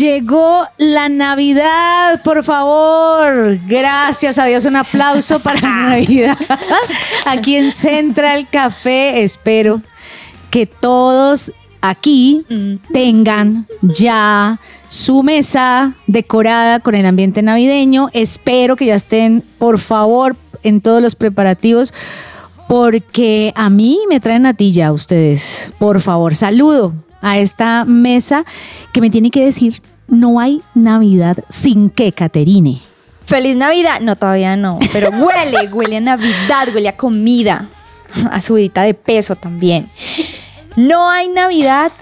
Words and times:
Llegó 0.00 0.66
la 0.78 1.10
Navidad, 1.10 2.22
por 2.22 2.42
favor. 2.42 3.58
Gracias 3.66 4.38
a 4.38 4.46
Dios, 4.46 4.64
un 4.64 4.76
aplauso 4.76 5.40
para 5.40 5.60
la 5.60 5.68
Navidad. 5.90 6.38
Aquí 7.26 7.56
en 7.56 7.70
Central 7.70 8.48
Café, 8.50 9.22
espero 9.22 9.82
que 10.50 10.64
todos 10.64 11.52
aquí 11.82 12.46
tengan 12.94 13.66
ya 13.82 14.58
su 14.88 15.22
mesa 15.22 15.92
decorada 16.06 16.80
con 16.80 16.94
el 16.94 17.04
ambiente 17.04 17.42
navideño. 17.42 18.08
Espero 18.14 18.76
que 18.76 18.86
ya 18.86 18.94
estén, 18.94 19.44
por 19.58 19.78
favor, 19.78 20.34
en 20.62 20.80
todos 20.80 21.02
los 21.02 21.14
preparativos. 21.14 21.92
Porque 22.70 23.52
a 23.54 23.68
mí 23.68 23.98
me 24.08 24.18
traen 24.18 24.44
natilla 24.44 24.92
ustedes. 24.92 25.74
Por 25.78 26.00
favor, 26.00 26.34
saludo 26.34 26.94
a 27.22 27.38
esta 27.38 27.84
mesa 27.84 28.44
que 28.92 29.00
me 29.00 29.10
tiene 29.10 29.30
que 29.30 29.44
decir, 29.44 29.82
no 30.08 30.40
hay 30.40 30.62
Navidad 30.74 31.38
sin 31.48 31.90
que, 31.90 32.12
Caterine. 32.12 32.80
Feliz 33.26 33.56
Navidad. 33.56 34.00
No, 34.00 34.16
todavía 34.16 34.56
no. 34.56 34.78
Pero 34.92 35.10
huele, 35.10 35.68
huele 35.72 35.98
a 35.98 36.00
Navidad, 36.00 36.68
huele 36.74 36.88
a 36.88 36.96
comida. 36.96 37.68
A 38.32 38.42
subidita 38.42 38.82
de 38.82 38.94
peso 38.94 39.36
también. 39.36 39.88
No 40.76 41.08
hay 41.10 41.28
Navidad 41.28 41.92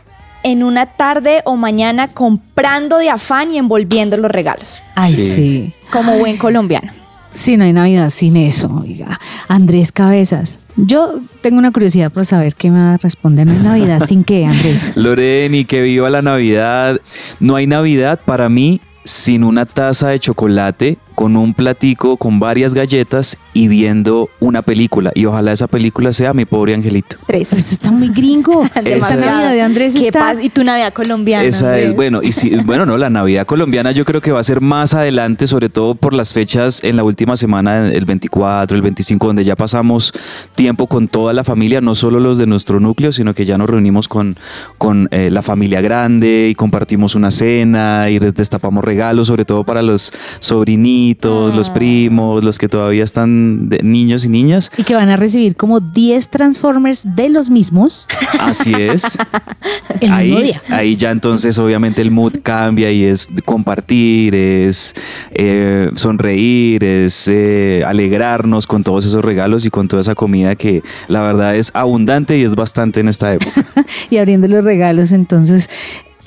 en 0.42 0.62
una 0.62 0.86
tarde 0.86 1.42
o 1.44 1.56
mañana 1.56 2.08
comprando 2.08 2.96
de 2.96 3.10
afán 3.10 3.52
y 3.52 3.58
envolviendo 3.58 4.16
los 4.16 4.30
regalos. 4.30 4.80
Ay, 4.94 5.12
Sí. 5.12 5.34
sí. 5.34 5.74
Como 5.92 6.16
buen 6.18 6.38
colombiano. 6.38 6.92
Sí, 7.38 7.56
no 7.56 7.62
hay 7.62 7.72
Navidad 7.72 8.10
sin 8.10 8.36
eso, 8.36 8.68
oiga. 8.82 9.20
Andrés 9.46 9.92
Cabezas. 9.92 10.58
Yo 10.74 11.20
tengo 11.40 11.58
una 11.58 11.70
curiosidad 11.70 12.10
por 12.10 12.26
saber 12.26 12.56
qué 12.56 12.68
me 12.68 12.80
va 12.80 12.94
a 12.94 12.96
responder. 12.96 13.46
No 13.46 13.52
hay 13.52 13.62
Navidad 13.62 14.02
sin 14.04 14.24
qué, 14.24 14.44
Andrés. 14.44 14.90
Loreni, 14.96 15.64
que 15.64 15.80
viva 15.80 16.10
la 16.10 16.20
Navidad. 16.20 17.00
No 17.38 17.54
hay 17.54 17.68
Navidad 17.68 18.18
para 18.24 18.48
mí 18.48 18.80
sin 19.04 19.44
una 19.44 19.66
taza 19.66 20.08
de 20.08 20.18
chocolate, 20.18 20.98
con 21.14 21.36
un 21.36 21.54
platico, 21.54 22.16
con 22.16 22.40
varias 22.40 22.74
galletas 22.74 23.38
y 23.58 23.66
viendo 23.66 24.30
una 24.38 24.62
película. 24.62 25.10
Y 25.16 25.24
ojalá 25.24 25.50
esa 25.50 25.66
película 25.66 26.12
sea 26.12 26.32
Mi 26.32 26.44
pobre 26.44 26.74
angelito. 26.74 27.16
Tres. 27.26 27.48
Pero 27.50 27.58
esto 27.58 27.74
está 27.74 27.90
muy 27.90 28.08
gringo. 28.10 28.62
Navidad 28.76 29.50
de 29.50 29.60
Andrés 29.60 29.94
¿Qué 29.94 30.06
está... 30.06 30.32
Y 30.40 30.48
tu 30.48 30.62
Navidad 30.62 30.92
colombiana. 30.92 31.44
Esa 31.44 31.76
es, 31.76 31.92
bueno, 31.92 32.22
y 32.22 32.30
si, 32.30 32.54
bueno, 32.64 32.86
no, 32.86 32.96
la 32.96 33.10
Navidad 33.10 33.46
colombiana 33.46 33.90
yo 33.90 34.04
creo 34.04 34.20
que 34.20 34.30
va 34.30 34.38
a 34.38 34.44
ser 34.44 34.60
más 34.60 34.94
adelante, 34.94 35.48
sobre 35.48 35.70
todo 35.70 35.96
por 35.96 36.14
las 36.14 36.32
fechas 36.32 36.84
en 36.84 36.96
la 36.96 37.02
última 37.02 37.36
semana, 37.36 37.88
el 37.88 38.04
24, 38.04 38.76
el 38.76 38.82
25, 38.82 39.26
donde 39.26 39.42
ya 39.42 39.56
pasamos 39.56 40.12
tiempo 40.54 40.86
con 40.86 41.08
toda 41.08 41.32
la 41.32 41.42
familia, 41.42 41.80
no 41.80 41.96
solo 41.96 42.20
los 42.20 42.38
de 42.38 42.46
nuestro 42.46 42.78
núcleo, 42.78 43.10
sino 43.10 43.34
que 43.34 43.44
ya 43.44 43.58
nos 43.58 43.68
reunimos 43.68 44.06
con, 44.06 44.36
con 44.76 45.08
eh, 45.10 45.30
la 45.32 45.42
familia 45.42 45.80
grande 45.80 46.48
y 46.48 46.54
compartimos 46.54 47.16
una 47.16 47.32
cena 47.32 48.08
y 48.08 48.20
destapamos 48.20 48.84
regalos, 48.84 49.26
sobre 49.26 49.44
todo 49.44 49.64
para 49.64 49.82
los 49.82 50.12
sobrinitos, 50.38 51.56
los 51.56 51.70
primos, 51.70 52.44
los 52.44 52.56
que 52.58 52.68
todavía 52.68 53.02
están 53.02 53.47
de- 53.68 53.82
niños 53.82 54.24
y 54.24 54.28
niñas. 54.28 54.70
Y 54.76 54.84
que 54.84 54.94
van 54.94 55.08
a 55.08 55.16
recibir 55.16 55.56
como 55.56 55.80
10 55.80 56.28
Transformers 56.28 57.04
de 57.16 57.28
los 57.28 57.50
mismos 57.50 58.06
Así 58.38 58.72
es. 58.74 59.18
el 60.00 60.10
mismo 60.10 60.36
ahí, 60.38 60.42
día. 60.42 60.62
ahí 60.68 60.96
ya 60.96 61.10
entonces 61.10 61.58
obviamente 61.58 62.02
el 62.02 62.10
mood 62.10 62.34
cambia 62.42 62.90
y 62.90 63.04
es 63.04 63.28
compartir, 63.44 64.34
es 64.34 64.94
eh, 65.32 65.90
sonreír, 65.94 66.84
es 66.84 67.28
eh, 67.28 67.82
alegrarnos 67.86 68.66
con 68.66 68.84
todos 68.84 69.04
esos 69.06 69.24
regalos 69.24 69.64
y 69.66 69.70
con 69.70 69.88
toda 69.88 70.00
esa 70.00 70.14
comida 70.14 70.54
que 70.56 70.82
la 71.08 71.20
verdad 71.22 71.56
es 71.56 71.70
abundante 71.74 72.38
y 72.38 72.42
es 72.42 72.54
bastante 72.54 73.00
en 73.00 73.08
esta 73.08 73.34
época. 73.34 73.64
y 74.10 74.16
abriendo 74.18 74.48
los 74.48 74.64
regalos, 74.64 75.12
entonces 75.12 75.68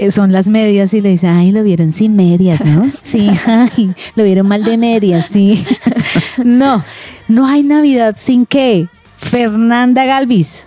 son 0.09 0.31
las 0.31 0.47
medias 0.47 0.93
y 0.93 1.01
le 1.01 1.09
dice, 1.09 1.27
ay, 1.27 1.51
lo 1.51 1.63
vieron 1.63 1.91
sin 1.91 2.15
medias, 2.15 2.59
¿no? 2.61 2.91
Sí, 3.03 3.29
ay, 3.45 3.93
lo 4.15 4.23
vieron 4.23 4.47
mal 4.47 4.63
de 4.63 4.77
medias, 4.77 5.27
sí. 5.27 5.63
no, 6.43 6.83
no 7.27 7.45
hay 7.45 7.61
Navidad 7.61 8.15
sin 8.17 8.45
qué. 8.45 8.87
Fernanda 9.17 10.05
Galvis. 10.05 10.65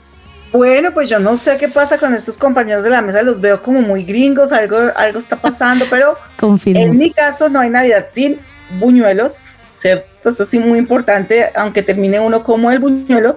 Bueno, 0.53 0.95
pues 0.95 1.11
yo 1.11 1.19
no 1.19 1.37
sé 1.37 1.57
qué 1.59 1.69
pasa 1.69 1.99
con 1.99 2.15
estos 2.15 2.37
compañeros 2.37 2.85
de 2.85 2.91
la 2.91 3.03
mesa, 3.03 3.23
los 3.23 3.41
veo 3.41 3.61
como 3.61 3.81
muy 3.81 4.05
gringos, 4.05 4.53
algo, 4.53 4.77
algo 4.95 5.19
está 5.19 5.35
pasando, 5.35 5.85
pero 5.91 6.17
Confirmo. 6.39 6.81
en 6.81 6.97
mi 6.97 7.11
caso 7.11 7.49
no 7.49 7.59
hay 7.59 7.71
Navidad 7.71 8.07
sin 8.13 8.39
buñuelos, 8.79 9.49
¿cierto? 9.77 10.31
Esto 10.31 10.47
sí 10.47 10.61
muy 10.61 10.79
importante, 10.79 11.51
aunque 11.57 11.83
termine 11.83 12.21
uno 12.21 12.45
como 12.45 12.71
el 12.71 12.79
buñuelo, 12.79 13.37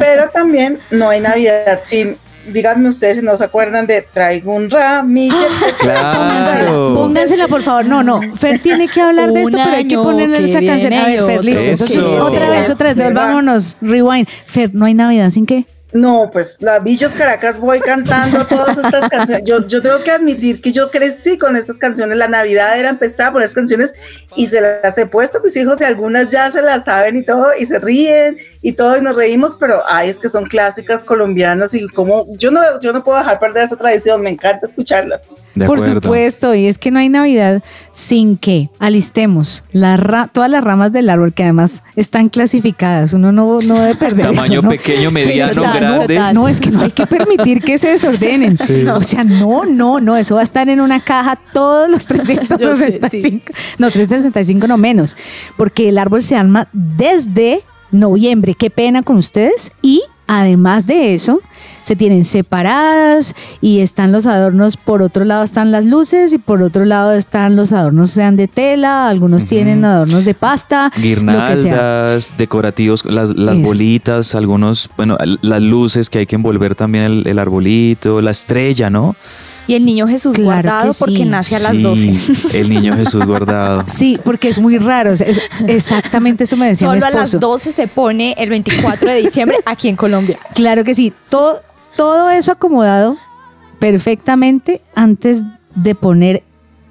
pero 0.00 0.28
también 0.30 0.80
no 0.90 1.08
hay 1.08 1.20
Navidad 1.20 1.80
sin, 1.84 2.16
díganme 2.46 2.88
ustedes 2.88 3.18
si 3.18 3.24
no 3.24 3.36
se 3.36 3.44
acuerdan 3.44 3.86
de 3.86 4.02
traigo 4.02 4.54
un 4.54 4.70
ramillete. 4.70 5.36
Póngansela, 5.80 6.64
Claro. 6.64 6.94
póngansela, 6.94 7.48
por 7.48 7.62
favor. 7.62 7.84
No, 7.86 8.02
no. 8.02 8.20
Fer 8.36 8.60
tiene 8.60 8.88
que 8.88 9.00
hablar 9.00 9.32
de 9.32 9.42
esto, 9.42 9.56
pero 9.62 9.76
hay 9.76 9.86
que 9.86 9.96
ponerle 9.96 10.44
esa 10.44 10.60
canción. 10.60 10.92
A 10.92 11.06
ver, 11.06 11.24
Fer, 11.24 11.44
listo. 11.44 11.64
Entonces, 11.64 12.04
otra 12.04 12.50
vez, 12.50 12.70
otra 12.70 12.88
vez, 12.88 12.96
devolvámonos. 12.96 13.76
Rewind. 13.80 14.28
Fer, 14.46 14.74
no 14.74 14.84
hay 14.86 14.94
Navidad 14.94 15.30
sin 15.30 15.46
qué. 15.46 15.64
No, 15.92 16.30
pues 16.32 16.56
la 16.60 16.78
Bichos 16.78 17.12
Caracas 17.12 17.58
voy 17.58 17.80
cantando 17.80 18.46
todas 18.46 18.78
estas 18.78 19.08
canciones. 19.10 19.44
Yo, 19.46 19.66
yo 19.66 19.82
tengo 19.82 20.02
que 20.02 20.10
admitir 20.10 20.60
que 20.62 20.72
yo 20.72 20.90
crecí 20.90 21.36
con 21.36 21.54
estas 21.54 21.76
canciones. 21.78 22.16
La 22.16 22.28
Navidad 22.28 22.78
era 22.78 22.88
empezar 22.88 23.32
por 23.32 23.42
estas 23.42 23.54
canciones 23.56 23.92
y 24.34 24.46
se 24.46 24.60
las 24.60 24.96
he 24.96 25.06
puesto 25.06 25.38
a 25.38 25.42
mis 25.42 25.54
hijos 25.56 25.80
y 25.80 25.84
algunas 25.84 26.30
ya 26.30 26.50
se 26.50 26.62
las 26.62 26.84
saben 26.84 27.16
y 27.16 27.24
todo 27.24 27.48
y 27.58 27.66
se 27.66 27.78
ríen 27.78 28.38
y 28.62 28.72
todo 28.72 28.96
y 28.96 29.00
nos 29.02 29.16
reímos, 29.16 29.56
pero 29.58 29.82
ay, 29.88 30.08
es 30.08 30.18
que 30.18 30.28
son 30.28 30.44
clásicas 30.46 31.04
colombianas 31.04 31.74
y 31.74 31.86
como 31.88 32.24
yo 32.38 32.50
no, 32.50 32.60
yo 32.80 32.92
no 32.92 33.04
puedo 33.04 33.18
dejar 33.18 33.38
perder 33.38 33.64
esa 33.64 33.76
tradición. 33.76 34.22
Me 34.22 34.30
encanta 34.30 34.64
escucharlas. 34.64 35.24
De 35.54 35.66
Por 35.66 35.80
supuesto, 35.80 36.54
y 36.54 36.68
es 36.68 36.78
que 36.78 36.90
no 36.90 37.00
hay 37.00 37.10
Navidad 37.10 37.62
sin 37.92 38.38
que 38.38 38.70
alistemos 38.78 39.64
la 39.72 39.96
ra- 39.98 40.30
todas 40.32 40.48
las 40.50 40.64
ramas 40.64 40.92
del 40.92 41.10
árbol 41.10 41.34
que 41.34 41.42
además 41.42 41.82
están 41.96 42.28
clasificadas. 42.30 43.12
Uno 43.12 43.32
no, 43.32 43.60
no 43.60 43.80
debe 43.80 43.94
perder 43.96 44.26
Tamaño 44.26 44.52
eso, 44.54 44.62
¿no? 44.62 44.68
pequeño, 44.70 45.10
mediano, 45.10 45.52
No, 46.34 46.48
es 46.48 46.60
que 46.60 46.70
no 46.70 46.80
hay 46.82 46.90
que 46.90 47.06
permitir 47.06 47.60
que 47.62 47.78
se 47.78 47.88
desordenen. 47.88 48.56
O 48.94 49.02
sea, 49.02 49.24
no, 49.24 49.64
no, 49.64 50.00
no, 50.00 50.16
eso 50.16 50.36
va 50.36 50.40
a 50.40 50.44
estar 50.44 50.68
en 50.68 50.80
una 50.80 51.04
caja 51.04 51.38
todos 51.52 51.90
los 51.90 52.06
365. 52.06 53.52
No, 53.78 53.90
365 53.90 54.66
no 54.66 54.76
menos, 54.76 55.16
porque 55.56 55.88
el 55.88 55.98
árbol 55.98 56.22
se 56.22 56.36
arma 56.36 56.68
desde 56.72 57.62
noviembre. 57.90 58.54
Qué 58.54 58.70
pena 58.70 59.02
con 59.02 59.16
ustedes. 59.16 59.70
Y 59.82 60.02
además 60.26 60.86
de 60.86 61.14
eso, 61.14 61.40
se 61.82 61.96
tienen 61.96 62.24
separadas 62.24 63.34
y 63.60 63.80
están 63.80 64.12
los 64.12 64.26
adornos, 64.26 64.76
por 64.76 65.02
otro 65.02 65.24
lado 65.24 65.44
están 65.44 65.70
las 65.72 65.84
luces 65.84 66.32
y 66.32 66.38
por 66.38 66.62
otro 66.62 66.84
lado 66.84 67.12
están 67.12 67.56
los 67.56 67.72
adornos 67.72 68.10
sean 68.10 68.36
de 68.36 68.48
tela, 68.48 69.08
algunos 69.08 69.46
tienen 69.46 69.84
adornos 69.84 70.24
de 70.24 70.34
pasta, 70.34 70.84
lo 70.86 70.90
que 70.92 70.98
sea. 71.00 71.72
Guirnaldas, 71.72 72.34
decorativos, 72.38 73.04
las, 73.04 73.36
las 73.36 73.60
bolitas, 73.60 74.34
algunos, 74.34 74.90
bueno, 74.96 75.16
las 75.42 75.60
luces 75.62 76.08
que 76.08 76.20
hay 76.20 76.26
que 76.26 76.36
envolver 76.36 76.74
también 76.74 77.04
el, 77.04 77.26
el 77.26 77.38
arbolito, 77.38 78.20
la 78.22 78.30
estrella, 78.30 78.88
¿no? 78.90 79.14
Y 79.68 79.74
el 79.74 79.84
niño 79.84 80.08
Jesús 80.08 80.34
Claro 80.34 80.44
guardado 80.44 80.92
sí. 80.92 80.98
porque 80.98 81.24
nace 81.24 81.54
a 81.54 81.60
las 81.60 81.72
Sí, 81.72 81.82
12. 81.82 82.58
El 82.58 82.68
niño 82.68 82.96
Jesús 82.96 83.24
guardado. 83.24 83.84
Sí, 83.86 84.18
porque 84.24 84.48
es 84.48 84.58
muy 84.60 84.76
raro. 84.76 85.12
es- 85.12 85.40
exactamente 85.68 86.44
eso 86.44 86.56
me 86.56 86.66
decía 86.66 86.90
mi 86.90 87.00
Solo 87.00 87.06
a 87.06 87.18
las 87.20 87.28
esposo. 87.34 87.48
12 87.52 87.72
se 87.72 87.86
pone 87.86 88.34
el 88.38 88.50
24 88.50 89.08
de 89.08 89.22
diciembre 89.22 89.58
aquí 89.64 89.88
en 89.88 89.94
Colombia. 89.94 90.36
Claro 90.54 90.82
que 90.82 90.94
sí. 90.94 91.12
Todo, 91.28 91.60
todo 91.96 92.30
eso 92.30 92.52
acomodado 92.52 93.16
perfectamente 93.78 94.82
antes 94.94 95.42
de 95.74 95.94
poner 95.94 96.42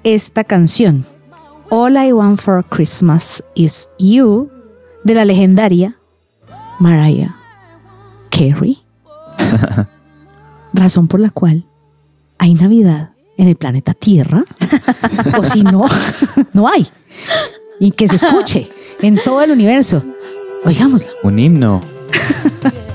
esta 0.04 0.44
canción. 0.44 1.06
All 1.70 1.96
I 1.96 2.12
Want 2.12 2.40
for 2.40 2.64
Christmas 2.64 3.42
is 3.54 3.88
You 3.98 4.50
de 5.04 5.14
la 5.14 5.24
legendaria 5.24 5.96
Mariah 6.78 7.34
Carey. 8.30 8.82
Razón 10.74 11.08
por 11.08 11.20
la 11.20 11.30
cual 11.30 11.64
hay 12.38 12.54
Navidad 12.54 13.10
en 13.36 13.48
el 13.48 13.56
planeta 13.56 13.94
Tierra. 13.94 14.44
o 15.38 15.42
si 15.44 15.62
no, 15.62 15.86
no 16.52 16.68
hay. 16.68 16.86
Y 17.80 17.92
que 17.92 18.08
se 18.08 18.16
escuche 18.16 18.68
en 19.00 19.18
todo 19.22 19.42
el 19.42 19.50
universo. 19.50 20.02
Oigámosla. 20.64 21.08
Un 21.22 21.38
himno. 21.38 21.80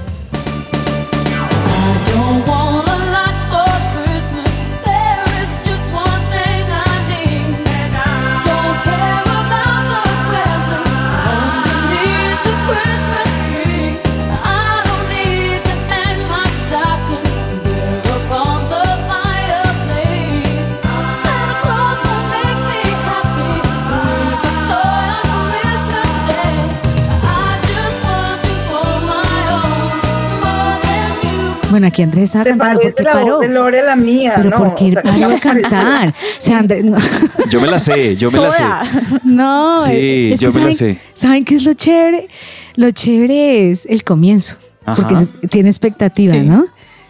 Bueno, 31.77 31.87
aquí 31.89 32.01
Andrés 32.01 32.23
estaba 32.23 32.43
¿Te 32.43 32.49
cantando. 32.49 32.73
¿Por 32.79 32.81
parece 32.81 32.97
qué 32.97 33.03
la 33.03 33.13
paró? 33.13 33.25
voz 33.33 33.41
de 33.41 33.47
Lore 33.49 33.79
a 33.81 33.83
la 33.83 33.95
mía? 33.95 34.33
Pero 34.35 34.49
no, 34.49 34.57
¿por 34.57 34.73
qué 34.75 34.85
o 34.85 34.89
sea, 34.89 35.01
paró 35.03 35.29
cantar? 35.41 36.09
O 36.09 36.13
sea, 36.39 36.57
Andrés, 36.57 36.83
no. 36.85 36.97
Yo 37.51 37.61
me 37.61 37.67
la 37.67 37.77
sé, 37.77 38.15
yo 38.15 38.31
me 38.31 38.39
la 38.39 38.51
sé. 38.51 38.63
Toda. 38.63 38.83
No, 39.23 39.79
Sí, 39.81 40.31
es 40.33 40.39
yo 40.39 40.51
que 40.51 40.59
me 40.59 40.65
la 40.65 40.73
¿saben, 40.73 40.95
sé. 40.95 41.01
¿Saben 41.13 41.45
qué 41.45 41.53
es 41.55 41.63
lo 41.63 41.73
chévere? 41.75 42.29
Lo 42.77 42.89
chévere 42.89 43.69
es 43.69 43.85
el 43.85 44.03
comienzo, 44.03 44.57
porque 44.95 45.13
Ajá. 45.13 45.25
se- 45.25 45.47
tiene 45.49 45.69
expectativa, 45.69 46.33
Sí. 46.33 46.39
¿no? 46.41 46.65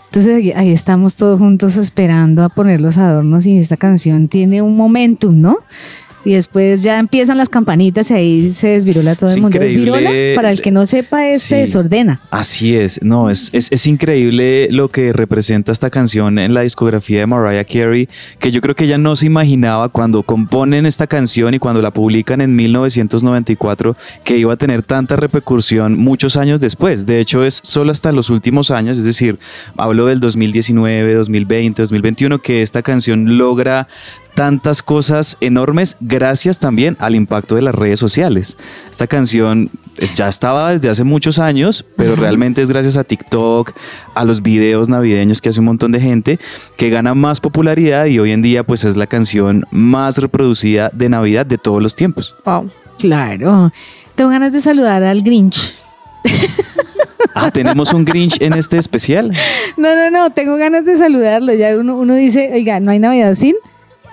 Entonces 0.07 0.35
ahí- 0.35 0.51
ahí 0.51 0.71
estamos 0.73 1.15
todos 1.15 1.39
juntos 1.39 1.77
esperando 1.77 2.43
a 2.43 2.49
poner 2.49 2.81
los 2.81 2.97
adornos 2.97 3.45
y 3.45 3.57
esta 3.57 3.77
canción 3.77 4.27
tiene 4.27 4.61
un 4.61 4.75
momentum, 4.75 5.39
¿no? 5.39 5.59
Y 6.27 6.33
después 6.33 6.83
ya 6.83 6.99
empiezan 6.99 7.37
las 7.37 7.47
campanitas 7.47 8.11
y 8.11 8.13
ahí 8.13 8.51
se 8.51 8.67
desvirola 8.67 9.15
todo 9.15 9.29
Es 9.29 9.37
el 9.37 9.43
mundo. 9.43 9.55
increíble. 9.55 9.91
Desvirola, 9.91 10.35
para 10.35 10.51
el 10.51 10.61
que 10.61 10.71
no 10.71 10.85
sepa, 10.85 11.25
es 11.29 11.41
se 11.41 11.55
desordena. 11.55 12.19
Así 12.31 12.75
es, 12.75 13.01
no, 13.01 13.29
es, 13.29 13.49
es, 13.53 13.71
es 13.71 13.87
increíble 13.87 14.67
lo 14.69 14.89
que 14.89 15.13
representa 15.13 15.71
esta 15.71 15.89
canción 15.89 16.37
en 16.37 16.53
la 16.53 16.61
discografía 16.63 17.21
de 17.21 17.27
Mariah 17.27 17.63
Carey, 17.63 18.09
que 18.39 18.51
yo 18.51 18.59
creo 18.59 18.75
que 18.75 18.83
ella 18.83 18.97
no 18.97 19.15
se 19.15 19.25
imaginaba 19.25 19.87
cuando 19.87 20.21
componen 20.21 20.85
esta 20.85 21.07
canción 21.07 21.53
y 21.53 21.59
cuando 21.59 21.81
la 21.81 21.91
publican 21.91 22.41
en 22.41 22.57
1994 22.57 23.95
que 24.25 24.37
iba 24.37 24.51
a 24.51 24.57
tener 24.57 24.83
tanta 24.83 25.15
repercusión 25.15 25.97
muchos 25.97 26.35
años 26.35 26.59
después. 26.59 27.05
De 27.05 27.21
hecho, 27.21 27.45
es 27.45 27.61
solo 27.63 27.93
hasta 27.93 28.11
los 28.11 28.29
últimos 28.29 28.69
años, 28.69 28.97
es 28.97 29.05
decir, 29.05 29.37
hablo 29.77 30.07
del 30.07 30.19
2019, 30.19 31.13
2020, 31.13 31.81
2021, 31.83 32.39
que 32.39 32.61
esta 32.63 32.81
canción 32.81 33.37
logra 33.37 33.87
tantas 34.37 34.83
cosas 34.83 35.35
enormes 35.41 35.97
gracias 35.99 36.59
también 36.59 36.95
al 36.99 37.15
impacto 37.15 37.55
de 37.55 37.63
las 37.63 37.73
redes 37.73 37.99
sociales. 37.99 38.55
Esta 38.91 39.07
canción 39.07 39.71
ya 40.13 40.27
estaba 40.27 40.73
desde 40.73 40.91
hace 40.91 41.03
muchos 41.03 41.39
años, 41.39 41.83
pero 41.95 42.15
realmente 42.15 42.61
es 42.61 42.69
gracias 42.69 42.97
a 42.97 43.03
TikTok, 43.03 43.71
a 44.13 44.25
los 44.25 44.43
videos 44.43 44.89
navideños 44.89 45.41
que 45.41 45.49
hace 45.49 45.59
un 45.59 45.65
montón 45.65 45.91
de 45.91 45.99
gente, 45.99 46.39
que 46.75 46.91
gana 46.91 47.15
más 47.15 47.41
popularidad 47.41 48.05
y 48.05 48.19
hoy 48.19 48.31
en 48.31 48.43
día 48.43 48.63
pues 48.63 48.83
es 48.83 48.95
la 48.95 49.07
canción 49.07 49.65
más 49.71 50.19
reproducida 50.19 50.91
de 50.93 51.09
Navidad 51.09 51.47
de 51.47 51.57
todos 51.57 51.81
los 51.81 51.95
tiempos. 51.95 52.35
Wow. 52.45 52.69
Claro. 52.99 53.71
Tengo 54.13 54.29
ganas 54.29 54.53
de 54.53 54.61
saludar 54.61 55.01
al 55.01 55.23
Grinch. 55.23 55.73
Ah, 57.33 57.49
tenemos 57.49 57.91
un 57.91 58.05
Grinch 58.05 58.39
en 58.39 58.53
este 58.53 58.77
especial. 58.77 59.31
No, 59.77 59.95
no, 59.95 60.09
no, 60.09 60.31
tengo 60.31 60.57
ganas 60.57 60.85
de 60.85 60.95
saludarlo. 60.95 61.53
Ya 61.53 61.77
uno, 61.77 61.95
uno 61.95 62.15
dice, 62.15 62.49
oiga, 62.51 62.79
no 62.79 62.89
hay 62.89 62.97
Navidad 62.97 63.35
sin 63.35 63.55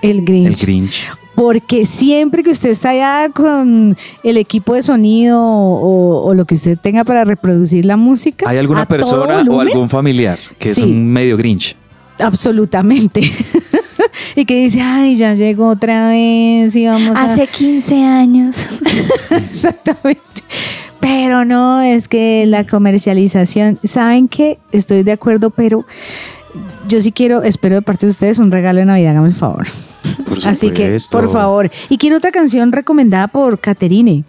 el 0.09 0.23
Grinch. 0.23 0.47
El 0.47 0.55
Grinch. 0.55 1.03
Porque 1.35 1.85
siempre 1.85 2.43
que 2.43 2.51
usted 2.51 2.69
está 2.69 2.89
allá 2.91 3.29
con 3.33 3.97
el 4.23 4.37
equipo 4.37 4.73
de 4.73 4.81
sonido 4.81 5.41
o, 5.41 6.25
o 6.25 6.33
lo 6.33 6.45
que 6.45 6.55
usted 6.55 6.77
tenga 6.77 7.03
para 7.03 7.25
reproducir 7.25 7.85
la 7.85 7.97
música. 7.97 8.49
¿Hay 8.49 8.57
alguna 8.57 8.83
a 8.83 8.85
todo 8.85 8.97
persona 8.97 9.45
o 9.49 9.59
algún 9.59 9.89
familiar 9.89 10.39
que 10.57 10.71
es 10.71 10.77
un 10.77 11.07
medio 11.07 11.35
Grinch? 11.35 11.75
Absolutamente. 12.19 13.21
y 14.35 14.45
que 14.45 14.63
dice, 14.63 14.81
ay, 14.81 15.15
ya 15.15 15.33
llegó 15.33 15.67
otra 15.67 16.09
vez 16.09 16.75
y 16.75 16.85
vamos 16.85 17.15
a... 17.15 17.33
Hace 17.33 17.47
15 17.47 18.03
años. 18.03 18.55
Exactamente. 19.31 20.21
Pero 20.99 21.45
no, 21.45 21.81
es 21.81 22.07
que 22.07 22.45
la 22.47 22.65
comercialización, 22.65 23.79
¿saben 23.83 24.27
qué? 24.27 24.57
Estoy 24.71 25.03
de 25.03 25.11
acuerdo, 25.11 25.49
pero 25.49 25.85
yo 26.87 27.01
sí 27.01 27.11
quiero, 27.11 27.43
espero 27.43 27.75
de 27.75 27.81
parte 27.81 28.05
de 28.05 28.11
ustedes 28.11 28.39
un 28.39 28.51
regalo 28.51 28.79
de 28.79 28.85
Navidad, 28.85 29.11
hágame 29.11 29.27
el 29.27 29.35
favor. 29.35 29.67
Por 30.27 30.47
Así 30.47 30.71
que, 30.71 30.97
por 31.11 31.31
favor. 31.31 31.69
Y 31.89 31.97
quiero 31.97 32.17
otra 32.17 32.31
canción 32.31 32.71
recomendada 32.71 33.27
por 33.27 33.59
Caterine. 33.59 34.23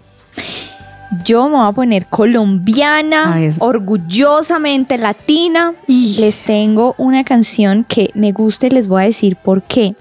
Yo 1.24 1.48
me 1.48 1.56
voy 1.56 1.68
a 1.68 1.72
poner 1.72 2.06
colombiana, 2.06 3.38
orgullosamente 3.58 4.98
latina. 4.98 5.72
Les 5.86 6.42
tengo 6.42 6.94
una 6.98 7.22
canción 7.22 7.84
que 7.88 8.10
me 8.14 8.32
gusta 8.32 8.66
y 8.66 8.70
les 8.70 8.88
voy 8.88 9.02
a 9.02 9.06
decir 9.06 9.36
por 9.36 9.62
qué. 9.62 9.94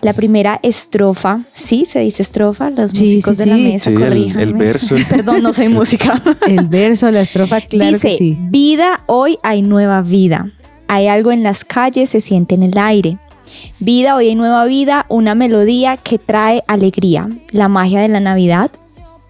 La 0.00 0.12
primera 0.12 0.60
estrofa, 0.62 1.40
¿sí? 1.52 1.86
Se 1.86 1.98
dice 2.00 2.22
estrofa, 2.22 2.70
los 2.70 2.92
Sí, 2.92 3.04
músicos 3.04 3.36
sí, 3.36 3.44
de 3.44 3.50
la 3.50 3.56
mesa, 3.56 3.90
Sí, 3.90 3.96
el- 3.96 4.36
el 4.38 4.54
verso. 4.54 4.94
Perdón, 5.10 5.42
no 5.42 5.52
soy 5.52 5.68
música. 5.68 6.22
El 6.46 6.66
verso, 6.68 7.10
la 7.10 7.20
estrofa, 7.20 7.60
claro 7.60 7.92
Dice, 7.96 8.08
que 8.08 8.16
sí. 8.16 8.38
vida, 8.48 9.00
hoy 9.06 9.38
hay 9.42 9.62
nueva 9.62 10.02
vida. 10.02 10.50
Hay 10.86 11.08
algo 11.08 11.32
en 11.32 11.42
las 11.42 11.64
calles, 11.64 12.10
se 12.10 12.20
siente 12.20 12.54
en 12.54 12.62
el 12.62 12.78
aire. 12.78 13.18
Vida, 13.78 14.16
hoy 14.16 14.28
hay 14.28 14.34
nueva 14.34 14.64
vida, 14.64 15.06
una 15.08 15.34
melodía 15.34 15.96
que 15.96 16.18
trae 16.18 16.62
alegría. 16.66 17.28
La 17.50 17.68
magia 17.68 18.00
de 18.00 18.08
la 18.08 18.20
Navidad, 18.20 18.70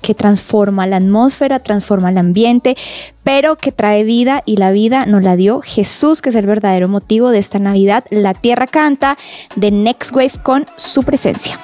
que 0.02 0.14
transforma 0.14 0.86
la 0.86 0.96
atmósfera, 0.96 1.58
transforma 1.58 2.10
el 2.10 2.18
ambiente, 2.18 2.76
pero 3.24 3.56
que 3.56 3.72
trae 3.72 4.04
vida 4.04 4.42
y 4.46 4.56
la 4.56 4.70
vida 4.70 5.06
nos 5.06 5.22
la 5.22 5.36
dio 5.36 5.60
Jesús, 5.60 6.22
que 6.22 6.30
es 6.30 6.34
el 6.34 6.46
verdadero 6.46 6.88
motivo 6.88 7.30
de 7.30 7.38
esta 7.38 7.58
Navidad. 7.58 8.04
La 8.10 8.34
tierra 8.34 8.66
canta 8.66 9.18
de 9.56 9.70
Next 9.70 10.14
Wave 10.14 10.32
con 10.42 10.66
su 10.76 11.02
presencia. 11.02 11.58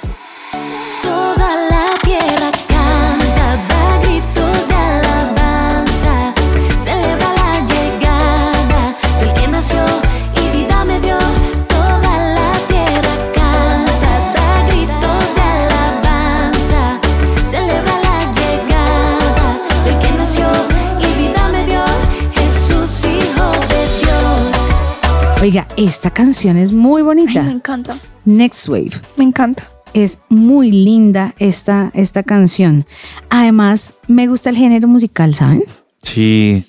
Oiga, 25.45 25.69
esta 25.77 26.09
canción 26.11 26.57
es 26.57 26.73
muy 26.73 27.01
Ay, 27.03 27.05
bonita. 27.05 27.43
me 27.43 27.53
encanta, 27.53 28.01
Next 28.25 28.67
Wave. 28.67 28.93
me 29.19 29.25
encanta. 29.25 29.69
Es 29.93 30.17
muy 30.31 30.71
linda 30.71 31.35
esta, 31.39 31.91
esta 31.93 32.23
canción. 32.23 32.87
Además, 33.29 33.93
me 34.09 34.27
gusta 34.27 34.49
el 34.49 34.57
género 34.57 34.89
musical, 34.89 35.35
¿saben? 35.35 35.63
Sí. 36.01 36.65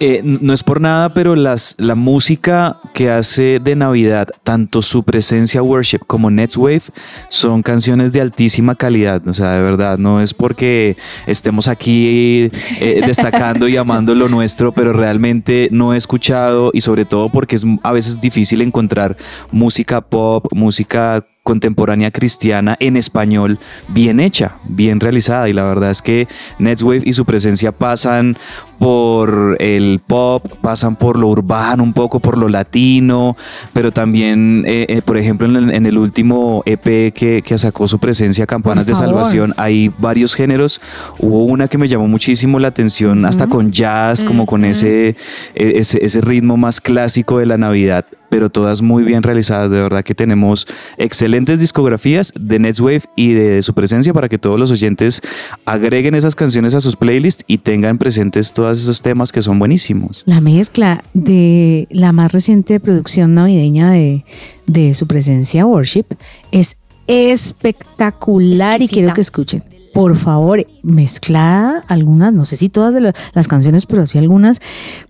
Eh, 0.00 0.22
no 0.24 0.52
es 0.52 0.62
por 0.62 0.80
nada, 0.80 1.12
pero 1.14 1.36
las, 1.36 1.74
la 1.78 1.94
música 1.94 2.78
que 2.94 3.10
hace 3.10 3.60
de 3.60 3.76
Navidad, 3.76 4.28
tanto 4.44 4.82
su 4.82 5.02
presencia 5.02 5.62
worship 5.62 6.00
como 6.06 6.30
Next 6.30 6.56
Wave, 6.56 6.82
son 7.28 7.62
canciones 7.62 8.12
de 8.12 8.20
altísima 8.20 8.74
calidad. 8.74 9.26
O 9.26 9.34
sea, 9.34 9.52
de 9.52 9.62
verdad, 9.62 9.98
no 9.98 10.20
es 10.20 10.34
porque 10.34 10.96
estemos 11.26 11.68
aquí 11.68 12.50
eh, 12.80 13.02
destacando 13.06 13.68
y 13.68 13.76
amando 13.76 14.14
lo 14.14 14.28
nuestro, 14.28 14.72
pero 14.72 14.92
realmente 14.92 15.68
no 15.70 15.94
he 15.94 15.96
escuchado 15.96 16.70
y 16.72 16.80
sobre 16.80 17.04
todo 17.04 17.28
porque 17.28 17.56
es 17.56 17.66
a 17.82 17.92
veces 17.92 18.20
difícil 18.20 18.62
encontrar 18.62 19.16
música 19.50 20.00
pop, 20.00 20.46
música 20.52 21.24
contemporánea 21.42 22.10
cristiana 22.10 22.76
en 22.80 22.96
español 22.96 23.58
bien 23.88 24.20
hecha, 24.20 24.56
bien 24.64 25.00
realizada 25.00 25.48
y 25.48 25.52
la 25.52 25.64
verdad 25.64 25.90
es 25.90 26.02
que 26.02 26.28
Netswave 26.58 27.02
y 27.04 27.12
su 27.12 27.24
presencia 27.24 27.72
pasan 27.72 28.36
por 28.78 29.58
el 29.60 30.00
pop, 30.06 30.46
pasan 30.62 30.96
por 30.96 31.18
lo 31.18 31.28
urbano, 31.28 31.82
un 31.82 31.92
poco 31.92 32.18
por 32.18 32.38
lo 32.38 32.48
latino, 32.48 33.36
pero 33.74 33.92
también, 33.92 34.64
eh, 34.66 34.86
eh, 34.88 35.02
por 35.02 35.18
ejemplo, 35.18 35.46
en 35.46 35.56
el, 35.56 35.70
en 35.70 35.84
el 35.84 35.98
último 35.98 36.62
EP 36.64 37.12
que, 37.12 37.42
que 37.44 37.58
sacó 37.58 37.86
su 37.88 37.98
presencia, 37.98 38.46
Campanas 38.46 38.86
de. 38.86 38.94
Salvación, 38.94 39.54
hay 39.56 39.90
varios 39.98 40.34
géneros. 40.34 40.80
Hubo 41.18 41.44
una 41.44 41.68
que 41.68 41.78
me 41.78 41.88
llamó 41.88 42.08
muchísimo 42.08 42.58
la 42.58 42.68
atención, 42.68 43.24
hasta 43.24 43.46
con 43.46 43.70
jazz, 43.70 44.24
como 44.24 44.46
con 44.46 44.64
ese, 44.64 45.08
eh, 45.08 45.14
ese, 45.54 46.04
ese 46.04 46.20
ritmo 46.20 46.56
más 46.56 46.80
clásico 46.80 47.38
de 47.38 47.46
la 47.46 47.56
Navidad, 47.56 48.04
pero 48.30 48.48
todas 48.48 48.80
muy 48.80 49.04
bien 49.04 49.22
realizadas. 49.22 49.70
De 49.70 49.80
verdad 49.80 50.02
que 50.02 50.14
tenemos 50.14 50.66
excelentes 50.96 51.60
discografías 51.60 52.32
de 52.38 52.58
Netswave 52.58 53.02
y 53.16 53.32
de 53.32 53.60
su 53.62 53.74
presencia 53.74 54.14
para 54.14 54.28
que 54.28 54.38
todos 54.38 54.58
los 54.58 54.70
oyentes 54.70 55.20
agreguen 55.66 56.14
esas 56.14 56.34
canciones 56.34 56.74
a 56.74 56.80
sus 56.80 56.96
playlists 56.96 57.44
y 57.46 57.58
tengan 57.58 57.98
presentes 57.98 58.52
todos 58.52 58.80
esos 58.80 59.02
temas 59.02 59.32
que 59.32 59.42
son 59.42 59.58
buenísimos. 59.58 60.22
La 60.26 60.40
mezcla 60.40 61.04
de 61.12 61.86
la 61.90 62.12
más 62.12 62.32
reciente 62.32 62.80
producción 62.80 63.34
navideña 63.34 63.90
de, 63.90 64.24
de 64.66 64.94
su 64.94 65.06
presencia 65.06 65.66
Worship 65.66 66.06
es 66.52 66.76
espectacular 67.06 68.80
y 68.80 68.88
quiero 68.88 69.12
que 69.12 69.20
escuchen. 69.20 69.64
Por 69.92 70.16
favor, 70.16 70.64
mezclada 70.84 71.84
algunas, 71.88 72.32
no 72.32 72.44
sé 72.44 72.56
si 72.56 72.68
todas 72.68 72.94
de 72.94 73.12
las 73.32 73.48
canciones, 73.48 73.86
pero 73.86 74.06
sí 74.06 74.18
algunas, 74.18 74.60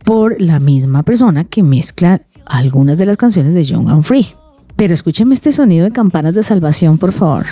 por 0.04 0.40
la 0.40 0.58
misma 0.58 1.02
persona 1.02 1.44
que 1.44 1.62
mezcla 1.62 2.22
algunas 2.50 2.99
de 2.99 3.07
las 3.07 3.16
canciones 3.16 3.54
de 3.54 3.64
Young 3.64 3.88
and 3.88 4.02
Free. 4.02 4.35
Pero 4.76 4.95
escúchenme 4.95 5.35
este 5.35 5.52
sonido 5.52 5.85
de 5.85 5.92
campanas 5.92 6.35
de 6.35 6.42
salvación, 6.42 6.99
por 6.99 7.12
favor. 7.12 7.47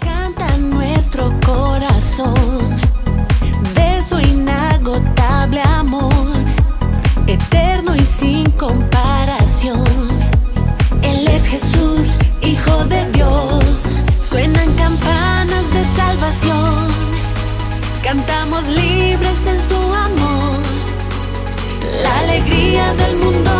Canta 0.00 0.56
nuestro 0.58 1.32
corazón 1.44 2.34
de 3.74 4.02
su 4.02 4.18
inagotable 4.18 5.60
amor, 5.60 6.12
eterno 7.26 7.96
y 7.96 8.00
sin 8.00 8.50
comparación. 8.52 9.84
Él 11.02 11.26
es 11.28 11.46
Jesús, 11.46 12.16
Hijo 12.42 12.84
de 12.84 13.10
Dios. 13.12 13.62
Suenan 14.28 14.70
campanas 14.74 15.64
de 15.72 15.84
salvación. 15.96 16.88
Cantamos 18.02 18.66
libres 18.68 19.46
en 19.46 19.58
su 19.68 19.76
amor. 19.76 20.60
La 22.02 22.18
alegría 22.18 22.92
del 22.94 23.16
mundo 23.16 23.53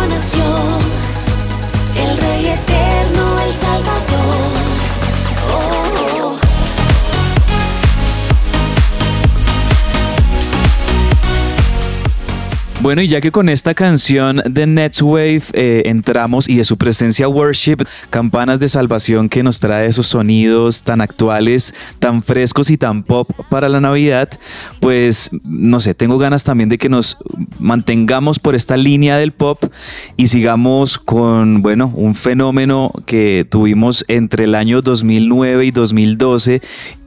Bueno, 12.85 13.01
y 13.01 13.07
ya 13.07 13.19
que 13.19 13.31
con 13.31 13.49
esta 13.49 13.73
canción 13.73 14.43
de 14.47 14.67
Netswave 14.67 15.41
eh, 15.53 15.81
entramos 15.85 16.47
y 16.47 16.57
de 16.57 16.63
su 16.63 16.77
presencia 16.77 17.27
Worship, 17.27 17.77
campanas 18.11 18.59
de 18.59 18.69
salvación 18.69 19.27
que 19.27 19.41
nos 19.41 19.59
trae 19.59 19.87
esos 19.87 20.05
sonidos 20.05 20.83
tan 20.83 21.01
actuales, 21.01 21.73
tan 21.97 22.21
frescos 22.21 22.69
y 22.69 22.77
tan 22.77 23.01
pop 23.01 23.27
para 23.49 23.69
la 23.69 23.81
Navidad, 23.81 24.29
pues 24.81 25.31
no 25.43 25.79
sé, 25.79 25.95
tengo 25.95 26.19
ganas 26.19 26.43
también 26.43 26.69
de 26.69 26.77
que 26.77 26.87
nos 26.87 27.17
mantengamos 27.57 28.37
por 28.37 28.53
esta 28.53 28.77
línea 28.77 29.17
del 29.17 29.31
pop 29.31 29.63
y 30.15 30.27
sigamos 30.27 30.99
con, 30.99 31.63
bueno, 31.63 31.91
un 31.95 32.13
fenómeno 32.13 32.91
que 33.07 33.47
tuvimos 33.49 34.05
entre 34.07 34.43
el 34.43 34.53
año 34.53 34.83
2009 34.83 35.65
y 35.65 35.71
2012 35.71 36.61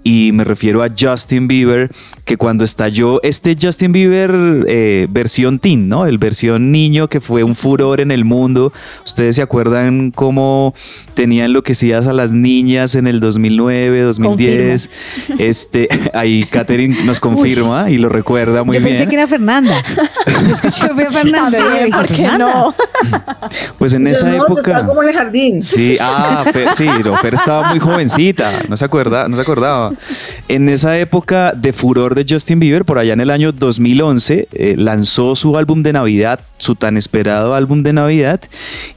y 0.04 0.30
me 0.32 0.44
refiero 0.44 0.82
a 0.82 0.88
Justin 0.98 1.48
Bieber, 1.48 1.90
que 2.24 2.36
cuando 2.36 2.64
estalló 2.64 3.22
este 3.22 3.56
Justin 3.60 3.92
Bieber 3.92 4.64
eh, 4.66 5.06
versión 5.10 5.58
teen, 5.58 5.88
¿no? 5.88 6.06
El 6.06 6.18
versión 6.18 6.70
niño 6.72 7.08
que 7.08 7.20
fue 7.20 7.42
un 7.42 7.54
furor 7.54 8.00
en 8.00 8.10
el 8.10 8.24
mundo. 8.24 8.72
Ustedes 9.04 9.36
se 9.36 9.42
acuerdan 9.42 10.10
cómo 10.10 10.74
tenía 11.14 11.44
enloquecidas 11.46 12.06
a 12.06 12.12
las 12.12 12.32
niñas 12.32 12.94
en 12.94 13.06
el 13.06 13.20
2009, 13.20 14.02
2010. 14.02 14.90
Este, 15.38 15.88
ahí 16.14 16.44
Katherine 16.44 17.04
nos 17.04 17.18
confirma 17.20 17.90
y 17.90 17.98
lo 17.98 18.08
recuerda 18.08 18.62
muy 18.64 18.74
Yo 18.76 18.80
bien. 18.80 18.92
pensé 18.96 19.08
que 19.08 19.14
era 19.16 19.26
Fernanda. 19.26 19.82
Yo 20.46 20.52
escuché 20.52 20.84
a 20.86 20.94
Fernanda. 20.94 21.48
y 21.48 21.52
yo 21.52 21.58
También, 21.58 21.84
dije, 21.86 21.96
¿por 21.98 22.06
qué 22.08 22.14
"Fernanda". 22.14 22.44
no? 22.54 22.74
Pues 23.78 23.92
en 23.94 24.04
Yo 24.04 24.12
esa 24.12 24.28
no, 24.28 24.36
yo 24.36 24.42
época. 24.44 24.60
estaba 24.60 24.86
como 24.86 25.02
en 25.02 25.08
el 25.08 25.14
jardín. 25.14 25.62
Sí, 25.62 25.96
ah, 26.00 26.44
Fer, 26.52 26.72
sí, 26.76 26.86
no, 27.04 27.16
Fer 27.16 27.34
estaba 27.34 27.70
muy 27.70 27.78
jovencita, 27.78 28.62
no 28.68 28.76
se 28.76 28.84
acuerda, 28.84 29.28
no 29.28 29.36
se 29.36 29.42
acordaba. 29.42 29.87
En 30.48 30.68
esa 30.68 30.98
época 30.98 31.52
de 31.52 31.72
furor 31.72 32.14
de 32.14 32.24
Justin 32.28 32.58
Bieber, 32.60 32.84
por 32.84 32.98
allá 32.98 33.12
en 33.12 33.20
el 33.20 33.30
año 33.30 33.52
2011, 33.52 34.48
eh, 34.52 34.74
lanzó 34.78 35.36
su 35.36 35.56
álbum 35.58 35.82
de 35.82 35.92
Navidad, 35.92 36.40
su 36.56 36.74
tan 36.74 36.96
esperado 36.96 37.54
álbum 37.54 37.82
de 37.82 37.92
Navidad, 37.92 38.40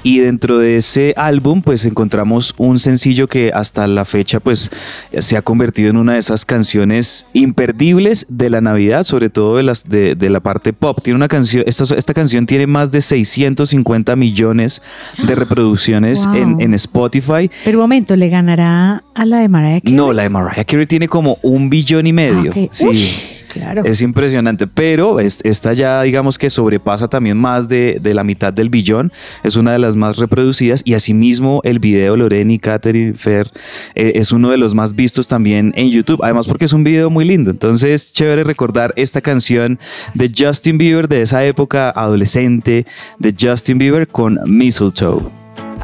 y 0.03 0.19
dentro 0.19 0.57
de 0.59 0.77
ese 0.77 1.13
álbum, 1.17 1.61
pues 1.61 1.85
encontramos 1.85 2.53
un 2.57 2.79
sencillo 2.79 3.27
que 3.27 3.51
hasta 3.53 3.85
la 3.87 4.05
fecha, 4.05 4.39
pues 4.39 4.71
se 5.17 5.37
ha 5.37 5.41
convertido 5.41 5.89
en 5.89 5.97
una 5.97 6.13
de 6.13 6.19
esas 6.19 6.45
canciones 6.45 7.25
imperdibles 7.33 8.25
de 8.29 8.49
la 8.49 8.61
Navidad, 8.61 9.03
sobre 9.03 9.29
todo 9.29 9.57
de 9.57 9.63
las 9.63 9.87
de, 9.89 10.15
de 10.15 10.29
la 10.29 10.39
parte 10.39 10.73
pop. 10.73 10.99
Tiene 11.03 11.17
una 11.17 11.27
canción, 11.27 11.63
esta, 11.67 11.83
esta 11.95 12.13
canción 12.13 12.45
tiene 12.45 12.65
más 12.67 12.91
de 12.91 13.01
650 13.01 14.15
millones 14.15 14.81
de 15.27 15.35
reproducciones 15.35 16.25
Wow. 16.25 16.35
en, 16.35 16.61
en 16.61 16.73
Spotify. 16.75 17.49
Pero 17.65 17.77
un 17.79 17.83
momento, 17.83 18.15
¿le 18.15 18.29
ganará 18.29 19.03
a 19.15 19.25
la 19.25 19.39
de 19.39 19.47
Mariah 19.49 19.81
Carey? 19.81 19.95
No, 19.95 20.13
la 20.13 20.23
de 20.23 20.29
Mariah 20.29 20.63
Carey 20.63 20.80
tiene 20.87 21.07
como 21.07 21.37
un 21.41 21.69
billón 21.69 22.07
y 22.07 22.13
medio. 22.13 22.51
Ah. 22.55 22.67
Sí. 22.71 22.87
Uy, 22.87 23.09
claro. 23.51 23.83
Es 23.85 24.01
impresionante, 24.01 24.65
pero 24.67 25.19
es- 25.19 25.41
esta 25.43 25.73
ya 25.73 26.01
digamos 26.03 26.37
que 26.37 26.49
sobrepasa 26.49 27.07
también 27.07 27.37
más 27.37 27.67
de, 27.67 27.97
de 28.01 28.13
la 28.13 28.23
mitad 28.23 28.53
del 28.53 28.69
billón, 28.69 29.11
es 29.43 29.55
una 29.55 29.73
de 29.73 29.79
las 29.79 29.95
más 29.95 30.17
reproducidas 30.17 30.81
y 30.85 30.93
asimismo 30.93 31.59
el 31.63 31.79
video 31.79 32.15
Loreni, 32.15 32.59
Catherine, 32.59 33.13
Fer 33.15 33.51
eh, 33.95 34.13
es 34.15 34.31
uno 34.31 34.49
de 34.49 34.57
los 34.57 34.73
más 34.73 34.95
vistos 34.95 35.27
también 35.27 35.73
en 35.75 35.89
YouTube, 35.89 36.21
además 36.23 36.47
porque 36.47 36.65
es 36.65 36.73
un 36.73 36.83
video 36.83 37.09
muy 37.09 37.25
lindo, 37.25 37.51
entonces 37.51 38.13
chévere 38.13 38.43
recordar 38.45 38.93
esta 38.95 39.19
canción 39.21 39.79
de 40.13 40.31
Justin 40.37 40.77
Bieber 40.77 41.07
de 41.09 41.21
esa 41.23 41.43
época 41.45 41.89
adolescente 41.89 42.85
de 43.19 43.35
Justin 43.39 43.77
Bieber 43.79 44.07
con 44.07 44.39
Mistletoe. 44.45 45.21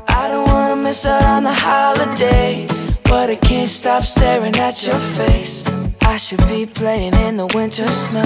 I 0.08 0.32
don't 0.32 0.48
wanna 0.48 0.76
miss 0.76 1.06
out 1.06 1.22
on 1.22 1.44
the 1.44 1.50
holiday, 1.52 2.66
but 3.08 3.30
I 3.30 3.36
can't 3.36 3.70
stop 3.70 4.04
staring 4.04 4.56
at 4.58 4.86
your 4.86 5.00
face. 5.00 5.64
I 6.02 6.18
should 6.18 6.46
be 6.48 6.66
playing 6.66 7.14
in 7.14 7.38
the 7.38 7.48
winter 7.56 7.92
snow, 7.92 8.26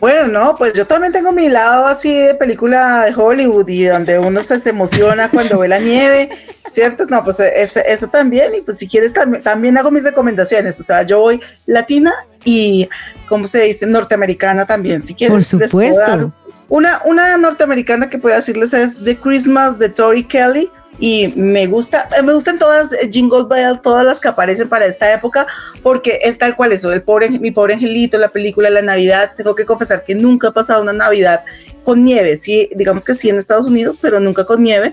Bueno, 0.00 0.28
no, 0.28 0.56
pues 0.56 0.74
yo 0.74 0.86
también 0.86 1.12
tengo 1.12 1.32
mi 1.32 1.48
lado 1.48 1.86
así 1.86 2.12
de 2.14 2.34
película 2.34 3.04
de 3.06 3.14
Hollywood 3.14 3.68
y 3.68 3.84
donde 3.84 4.18
uno 4.18 4.42
se, 4.42 4.60
se 4.60 4.70
emociona 4.70 5.28
cuando 5.28 5.58
ve 5.58 5.68
la 5.68 5.80
nieve, 5.80 6.28
¿cierto? 6.70 7.04
No, 7.06 7.24
pues 7.24 7.40
eso, 7.40 7.80
eso 7.80 8.06
también, 8.08 8.54
y 8.54 8.60
pues 8.60 8.78
si 8.78 8.86
quieres 8.86 9.12
también, 9.12 9.42
también 9.42 9.76
hago 9.76 9.90
mis 9.90 10.04
recomendaciones, 10.04 10.78
o 10.78 10.82
sea, 10.84 11.02
yo 11.02 11.20
voy 11.20 11.40
latina 11.66 12.14
y, 12.44 12.88
¿cómo 13.28 13.46
se 13.46 13.62
dice? 13.62 13.86
Norteamericana 13.86 14.66
también, 14.66 15.04
si 15.04 15.14
quieres. 15.14 15.50
Por 15.50 15.60
supuesto. 15.60 16.32
Una, 16.68 17.00
una 17.04 17.36
norteamericana 17.38 18.10
que 18.10 18.18
puedo 18.18 18.36
decirles 18.36 18.74
es 18.74 19.02
The 19.02 19.16
Christmas 19.16 19.78
de 19.78 19.88
Tori 19.88 20.24
Kelly. 20.24 20.70
Y 20.98 21.32
me 21.36 21.66
gusta, 21.66 22.08
eh, 22.18 22.22
me 22.22 22.32
gustan 22.32 22.58
todas 22.58 22.92
eh, 22.92 23.08
Jingle 23.10 23.44
Bell, 23.48 23.80
todas 23.80 24.04
las 24.04 24.20
que 24.20 24.28
aparecen 24.28 24.68
para 24.68 24.86
esta 24.86 25.12
época, 25.12 25.46
porque 25.82 26.20
es 26.22 26.38
tal 26.38 26.56
cual 26.56 26.72
eso, 26.72 26.92
el 26.92 27.02
pobre, 27.02 27.30
mi 27.30 27.50
pobre 27.50 27.74
angelito, 27.74 28.18
la 28.18 28.30
película, 28.30 28.68
la 28.68 28.82
Navidad. 28.82 29.32
Tengo 29.36 29.54
que 29.54 29.64
confesar 29.64 30.04
que 30.04 30.14
nunca 30.14 30.48
he 30.48 30.52
pasado 30.52 30.82
una 30.82 30.92
Navidad 30.92 31.44
con 31.84 32.04
nieve, 32.04 32.36
sí, 32.36 32.68
digamos 32.74 33.04
que 33.04 33.14
sí 33.14 33.28
en 33.28 33.38
Estados 33.38 33.66
Unidos, 33.66 33.98
pero 34.00 34.20
nunca 34.20 34.44
con 34.44 34.62
nieve. 34.62 34.92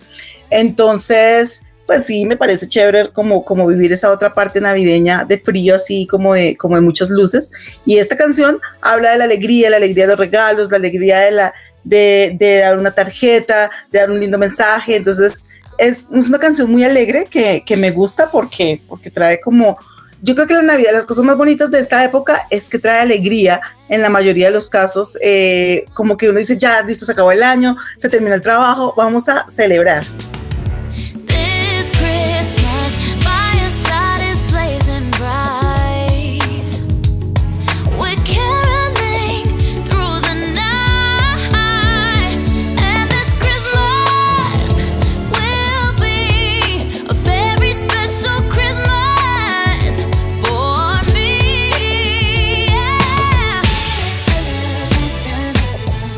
Entonces, 0.49 1.59
pues 1.85 2.05
sí, 2.05 2.25
me 2.25 2.37
parece 2.37 2.67
chévere 2.67 3.11
como, 3.11 3.43
como 3.43 3.67
vivir 3.67 3.91
esa 3.91 4.11
otra 4.11 4.33
parte 4.33 4.61
navideña 4.61 5.23
de 5.23 5.37
frío, 5.37 5.75
así 5.75 6.07
como 6.07 6.33
de, 6.33 6.55
como 6.55 6.75
de 6.75 6.81
muchas 6.81 7.09
luces. 7.09 7.51
Y 7.85 7.97
esta 7.97 8.15
canción 8.15 8.59
habla 8.81 9.11
de 9.11 9.17
la 9.17 9.23
alegría, 9.25 9.69
la 9.69 9.77
alegría 9.77 10.05
de 10.05 10.11
los 10.11 10.19
regalos, 10.19 10.71
la 10.71 10.77
alegría 10.77 11.19
de, 11.19 11.31
la, 11.31 11.53
de, 11.83 12.35
de 12.39 12.59
dar 12.59 12.77
una 12.77 12.91
tarjeta, 12.91 13.69
de 13.91 13.99
dar 13.99 14.09
un 14.09 14.19
lindo 14.19 14.37
mensaje. 14.37 14.95
Entonces, 14.95 15.43
es, 15.77 16.07
es 16.13 16.29
una 16.29 16.39
canción 16.39 16.71
muy 16.71 16.83
alegre 16.83 17.27
que, 17.29 17.63
que 17.65 17.77
me 17.77 17.91
gusta 17.91 18.29
porque, 18.31 18.81
porque 18.87 19.11
trae 19.11 19.39
como... 19.39 19.77
Yo 20.21 20.33
creo 20.33 20.47
que 20.47 20.53
la 20.55 20.61
Navidad, 20.63 20.93
las 20.93 21.05
cosas 21.05 21.23
más 21.23 21.37
bonitas 21.37 21.69
de 21.69 21.79
esta 21.79 22.03
época 22.03 22.47
es 22.49 22.67
que 22.67 22.79
trae 22.79 23.01
alegría 23.01 23.61
en 23.89 24.01
la 24.01 24.09
mayoría 24.09 24.47
de 24.47 24.53
los 24.53 24.69
casos, 24.69 25.17
eh, 25.21 25.85
como 25.93 26.17
que 26.17 26.29
uno 26.29 26.39
dice, 26.39 26.57
ya, 26.57 26.81
listo, 26.81 27.05
se 27.05 27.11
acabó 27.11 27.31
el 27.31 27.43
año, 27.43 27.75
se 27.97 28.09
terminó 28.09 28.33
el 28.33 28.41
trabajo, 28.41 28.93
vamos 28.97 29.29
a 29.29 29.47
celebrar. 29.47 30.03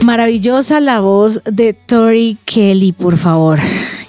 Maravillosa 0.07 0.79
la 0.79 1.01
voz 1.01 1.41
de 1.43 1.73
Tori 1.73 2.37
Kelly, 2.45 2.93
por 2.93 3.17
favor. 3.17 3.59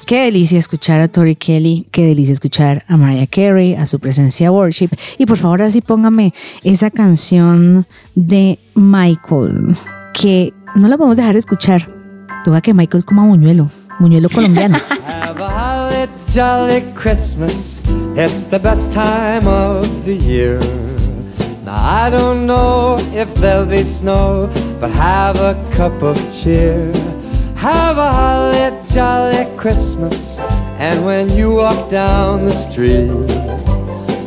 Qué 0.07 0.27
delicia 0.27 0.57
escuchar 0.57 1.01
a 1.01 1.09
Tori 1.09 1.35
Kelly, 1.35 1.89
qué 1.91 2.07
delicia 2.07 2.35
escuchar 2.35 2.85
a 2.87 2.97
Mariah 2.97 3.27
Carey, 3.27 3.75
a 3.75 3.85
su 3.85 3.99
presencia 3.99 4.53
worship. 4.53 4.91
Y 5.19 5.27
por 5.27 5.39
favor, 5.39 5.61
así 5.61 5.81
póngame 5.81 6.33
esa 6.63 6.93
canción 6.93 7.85
de 8.15 8.61
Michael, 8.77 9.77
que 10.15 10.55
no 10.77 10.87
la 10.87 10.97
podemos 10.97 11.17
dejar 11.17 11.33
de 11.33 11.41
escuchar. 11.41 11.91
Que 12.63 12.73
Michael 12.73 13.05
coma 13.05 13.25
muñuelo, 13.25 13.69
muñuelo 13.99 14.31
colombiano. 14.31 14.79
Have 15.05 15.43
a 15.43 16.07
jolly 16.33 16.81
Christmas. 16.95 17.83
It's 18.15 18.45
the 18.45 18.61
best 18.61 18.93
time 18.93 19.49
of 19.49 19.85
the 20.05 20.17
year. 20.17 20.61
Now 21.69 22.07
I 22.07 22.09
don't 22.09 22.47
know 22.47 22.97
if 23.13 23.29
there'll 23.35 23.67
be 23.67 23.83
snow, 23.83 24.49
but 24.81 24.91
have 24.93 25.37
a 25.37 25.53
cup 25.77 26.03
of 26.03 26.17
cheer. 26.33 26.91
Have 27.57 27.99
a 27.99 28.11
holly 28.11 28.73
jolly 28.91 29.45
Christmas. 29.55 30.41
And 30.79 31.05
when 31.05 31.29
you 31.29 31.57
walk 31.57 31.91
down 31.91 32.47
the 32.47 32.55
street, 32.55 33.13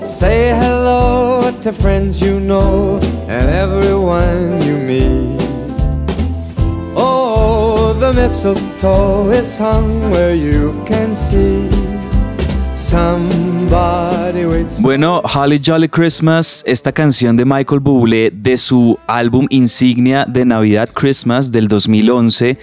say 0.06 0.54
hello 0.54 1.52
to 1.64 1.72
friends 1.72 2.22
you 2.22 2.40
know 2.40 3.00
and 3.28 3.50
everyone 3.50 4.62
you 4.62 4.78
meet. 4.78 5.42
Oh, 6.96 7.98
the 8.00 8.14
mistletoe 8.14 9.32
is 9.32 9.58
hung 9.58 10.12
where 10.12 10.36
you 10.36 10.80
can 10.86 11.16
see. 11.16 11.72
Waits. 12.92 13.61
Bueno, 14.82 15.22
Holly 15.22 15.62
Jolly 15.66 15.88
Christmas, 15.88 16.62
esta 16.68 16.92
canción 16.92 17.38
de 17.38 17.46
Michael 17.46 17.80
Bublé 17.80 18.30
de 18.36 18.58
su 18.58 19.00
álbum 19.08 19.46
insignia 19.50 20.26
de 20.28 20.44
Navidad 20.44 20.90
Christmas 20.94 21.52
del 21.54 21.70
2011. 21.70 22.58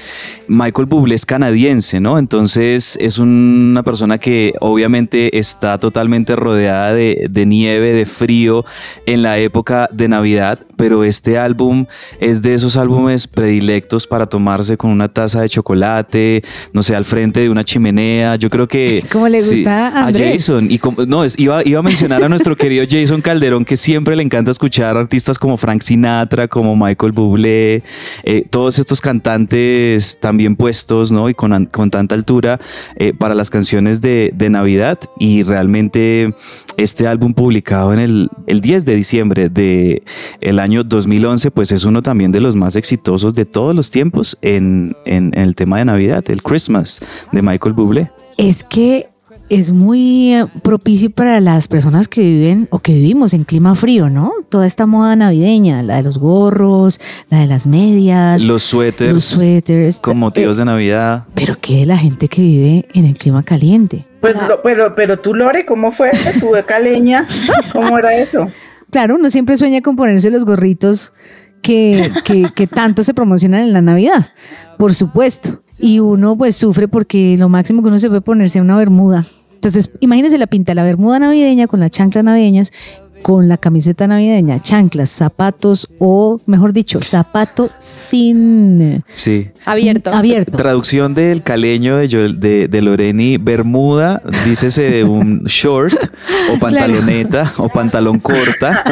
Michael 0.48 0.86
Bublé 0.86 1.14
es 1.14 1.24
canadiense, 1.24 1.98
¿no? 1.98 2.18
Entonces 2.18 2.98
es 3.00 3.18
una 3.18 3.82
persona 3.82 4.18
que 4.18 4.52
obviamente 4.60 5.38
está 5.38 5.78
totalmente 5.78 6.36
rodeada 6.36 6.92
de, 6.92 7.26
de 7.30 7.46
nieve, 7.46 7.94
de 7.94 8.04
frío 8.04 8.66
en 9.06 9.22
la 9.22 9.38
época 9.38 9.88
de 9.90 10.08
Navidad, 10.08 10.58
pero 10.76 11.04
este 11.04 11.38
álbum 11.38 11.86
es 12.20 12.42
de 12.42 12.52
esos 12.54 12.76
álbumes 12.76 13.26
predilectos 13.26 14.06
para 14.06 14.26
tomarse 14.26 14.76
con 14.76 14.90
una 14.90 15.08
taza 15.08 15.40
de 15.40 15.48
chocolate, 15.48 16.42
no 16.74 16.82
sé, 16.82 16.94
al 16.94 17.04
frente 17.06 17.40
de 17.40 17.48
una 17.48 17.64
chimenea. 17.64 18.36
Yo 18.36 18.50
creo 18.50 18.68
que... 18.68 19.02
¿Cómo 19.12 19.26
le 19.28 19.38
gusta 19.38 19.88
a 19.88 20.02
a 20.02 20.06
Andrés? 20.08 20.42
Jason. 20.42 20.70
Y 20.70 20.78
como- 20.78 20.97
no, 21.06 21.24
es- 21.24 21.38
iba, 21.38 21.66
iba 21.66 21.80
a 21.80 21.82
mencionar 21.82 22.22
a 22.24 22.28
nuestro 22.28 22.56
querido 22.56 22.84
Jason 22.88 23.20
Calderón, 23.20 23.64
que 23.64 23.76
siempre 23.76 24.16
le 24.16 24.22
encanta 24.22 24.50
escuchar 24.50 24.96
artistas 24.96 25.38
como 25.38 25.56
Frank 25.56 25.82
Sinatra, 25.82 26.48
como 26.48 26.74
Michael 26.76 27.12
Bublé, 27.12 27.82
eh, 28.24 28.44
todos 28.50 28.78
estos 28.78 29.00
cantantes 29.00 30.18
tan 30.20 30.36
bien 30.36 30.56
puestos, 30.56 31.12
¿no? 31.12 31.28
Y 31.28 31.34
con, 31.34 31.66
con 31.66 31.90
tanta 31.90 32.14
altura 32.14 32.60
eh, 32.96 33.12
para 33.16 33.34
las 33.34 33.50
canciones 33.50 34.00
de, 34.00 34.32
de 34.34 34.50
Navidad. 34.50 34.98
Y 35.18 35.42
realmente 35.42 36.34
este 36.76 37.06
álbum 37.06 37.34
publicado 37.34 37.92
en 37.92 37.98
el, 38.00 38.30
el 38.46 38.60
10 38.60 38.84
de 38.84 38.94
diciembre 38.96 39.48
de 39.48 40.02
el 40.40 40.58
año 40.58 40.84
2011, 40.84 41.50
pues 41.50 41.72
es 41.72 41.84
uno 41.84 42.02
también 42.02 42.32
de 42.32 42.40
los 42.40 42.54
más 42.56 42.76
exitosos 42.76 43.34
de 43.34 43.44
todos 43.44 43.74
los 43.74 43.90
tiempos 43.90 44.36
en, 44.42 44.96
en- 45.04 45.32
en 45.34 45.42
el 45.42 45.54
tema 45.54 45.78
de 45.78 45.84
Navidad, 45.84 46.24
el 46.30 46.42
Christmas 46.42 47.00
de 47.32 47.42
Michael 47.42 47.74
Bublé. 47.74 48.10
Es 48.36 48.64
que 48.64 49.08
es 49.50 49.72
muy 49.72 50.34
eh, 50.34 50.46
propicio 50.62 51.10
para 51.10 51.40
las 51.40 51.68
personas 51.68 52.06
que 52.08 52.20
viven 52.20 52.68
o 52.70 52.80
que 52.80 52.92
vivimos 52.92 53.32
en 53.34 53.44
clima 53.44 53.74
frío, 53.74 54.10
¿no? 54.10 54.32
Toda 54.50 54.66
esta 54.66 54.86
moda 54.86 55.16
navideña, 55.16 55.82
la 55.82 55.96
de 55.96 56.02
los 56.02 56.18
gorros, 56.18 57.00
la 57.30 57.40
de 57.40 57.46
las 57.46 57.66
medias, 57.66 58.42
Los 58.44 58.62
suéteres. 58.62 59.12
los 59.14 59.24
suéteres. 59.24 60.00
con 60.00 60.18
motivos 60.18 60.56
Eh, 60.56 60.60
de 60.60 60.64
Navidad. 60.66 61.24
Pero 61.34 61.56
¿qué 61.60 61.76
de 61.78 61.86
la 61.86 61.96
gente 61.96 62.28
que 62.28 62.42
vive 62.42 62.88
en 62.94 63.04
el 63.06 63.16
clima 63.16 63.42
caliente? 63.42 64.06
Pues, 64.20 64.36
lo- 64.48 64.60
pero, 64.62 64.94
pero 64.94 65.18
tú, 65.18 65.34
Lore, 65.34 65.64
¿cómo 65.64 65.92
fue? 65.92 66.10
¿Tu 66.40 66.52
de 66.52 66.64
caleña? 66.64 67.26
¿Cómo 67.72 67.98
era 67.98 68.14
eso? 68.16 68.48
Claro, 68.90 69.14
uno 69.16 69.30
siempre 69.30 69.56
sueña 69.56 69.80
con 69.80 69.96
ponerse 69.96 70.30
los 70.30 70.44
gorritos 70.44 71.12
que, 71.62 72.10
que, 72.24 72.46
que 72.54 72.66
tanto 72.66 73.02
se 73.02 73.14
promocionan 73.14 73.62
en 73.62 73.72
la 73.72 73.80
Navidad, 73.82 74.28
por 74.78 74.94
supuesto. 74.94 75.62
Y 75.80 76.00
uno 76.00 76.36
pues 76.36 76.56
sufre 76.56 76.88
porque 76.88 77.36
lo 77.38 77.48
máximo 77.48 77.82
que 77.82 77.88
uno 77.88 77.98
se 77.98 78.08
puede 78.08 78.20
ponerse 78.20 78.58
es 78.58 78.62
una 78.64 78.76
bermuda. 78.76 79.24
Entonces, 79.58 79.90
imagínense 79.98 80.38
la 80.38 80.46
pinta, 80.46 80.72
la 80.72 80.84
bermuda 80.84 81.18
navideña 81.18 81.66
con 81.66 81.80
las 81.80 81.90
chanclas 81.90 82.24
navideñas, 82.24 82.70
con 83.22 83.48
la 83.48 83.56
camiseta 83.58 84.06
navideña, 84.06 84.60
chanclas, 84.60 85.10
zapatos 85.10 85.88
o, 85.98 86.40
mejor 86.46 86.72
dicho, 86.72 87.00
zapato 87.02 87.68
sin 87.78 89.02
Sí. 89.12 89.48
Abierto. 89.64 90.10
abierto. 90.12 90.56
Traducción 90.56 91.14
del 91.14 91.42
caleño 91.42 91.96
de, 91.96 92.08
Joel- 92.08 92.38
de, 92.40 92.68
de 92.68 92.82
Loreni, 92.82 93.36
Bermuda, 93.36 94.22
dícese 94.46 94.82
de 94.90 95.04
un 95.04 95.42
short 95.46 95.94
o 96.54 96.58
pantaloneta 96.58 97.52
o 97.58 97.68
pantalón 97.68 98.18
corta. 98.20 98.82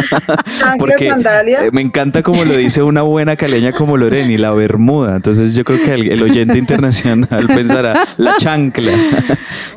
Chanclas, 0.58 1.00
sandalia. 1.00 1.60
me 1.72 1.80
encanta 1.80 2.22
como 2.22 2.44
lo 2.44 2.56
dice 2.56 2.82
una 2.82 3.02
buena 3.02 3.36
caleña 3.36 3.72
como 3.72 3.96
Loreni, 3.96 4.36
la 4.36 4.50
Bermuda. 4.52 5.16
Entonces 5.16 5.54
yo 5.54 5.64
creo 5.64 5.82
que 5.82 5.94
el, 5.94 6.10
el 6.12 6.22
oyente 6.22 6.58
internacional 6.58 7.46
pensará, 7.46 8.06
la 8.18 8.36
chancla. 8.36 8.92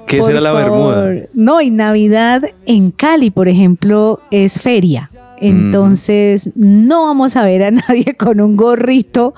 ¿Qué 0.07 0.17
Por 0.17 0.25
será 0.27 0.41
la 0.41 0.51
Bermuda? 0.53 1.05
No, 1.35 1.62
y 1.62 1.69
Navidad 1.69 2.41
en 2.65 2.91
Cali, 2.91 3.31
por 3.31 3.47
ejemplo, 3.47 4.19
es 4.45 4.62
feria. 4.62 5.10
Entonces, 5.41 6.49
no 6.56 7.04
vamos 7.06 7.38
a 7.38 7.43
ver 7.43 7.63
a 7.63 7.71
nadie 7.88 8.15
con 8.17 8.41
un 8.41 8.58
gorrito 8.58 9.34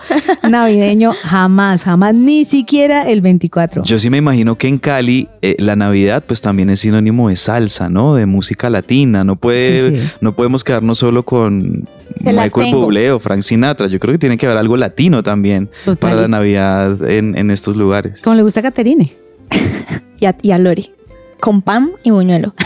navideño 0.50 1.12
jamás, 1.24 1.84
jamás, 1.84 2.16
ni 2.16 2.44
siquiera 2.44 3.08
el 3.08 3.22
24. 3.22 3.84
Yo 3.84 4.00
sí 4.00 4.10
me 4.10 4.18
imagino 4.18 4.58
que 4.58 4.68
en 4.68 4.80
Cali 4.80 5.28
eh, 5.44 5.56
la 5.60 5.76
Navidad 5.76 6.24
pues 6.26 6.42
también 6.42 6.72
es 6.72 6.80
sinónimo 6.80 7.30
de 7.30 7.36
salsa, 7.36 7.88
¿no? 7.90 8.16
De 8.16 8.26
música 8.26 8.70
latina. 8.72 9.24
No 9.24 9.36
puede, 9.36 9.92
Sí, 9.92 9.98
sí. 10.02 10.10
no 10.22 10.36
podemos 10.36 10.64
quedarnos 10.64 10.98
solo 10.98 11.24
con 11.24 11.88
Se 12.24 12.34
Michael. 12.34 12.74
Bublé 12.74 13.12
o 13.12 13.20
Frank 13.20 13.42
Sinatra. 13.44 13.86
Yo 13.88 14.00
creo 14.00 14.14
que 14.14 14.18
tiene 14.20 14.40
que 14.40 14.48
haber 14.48 14.58
algo 14.58 14.78
latino 14.78 15.22
también 15.22 15.70
Total. 15.86 15.98
para 15.98 16.22
la 16.22 16.28
Navidad 16.28 17.08
en, 17.10 17.38
en 17.38 17.52
estos 17.52 17.76
lugares. 17.78 18.22
Como 18.24 18.36
le 18.36 18.42
gusta 18.42 18.62
a 18.62 18.64
Caterine. 18.64 19.14
y 20.20 20.26
a, 20.26 20.36
y 20.42 20.50
a 20.52 20.58
Lori, 20.58 20.92
con 21.40 21.62
pan 21.62 21.92
y 22.04 22.10
buñuelo. 22.10 22.56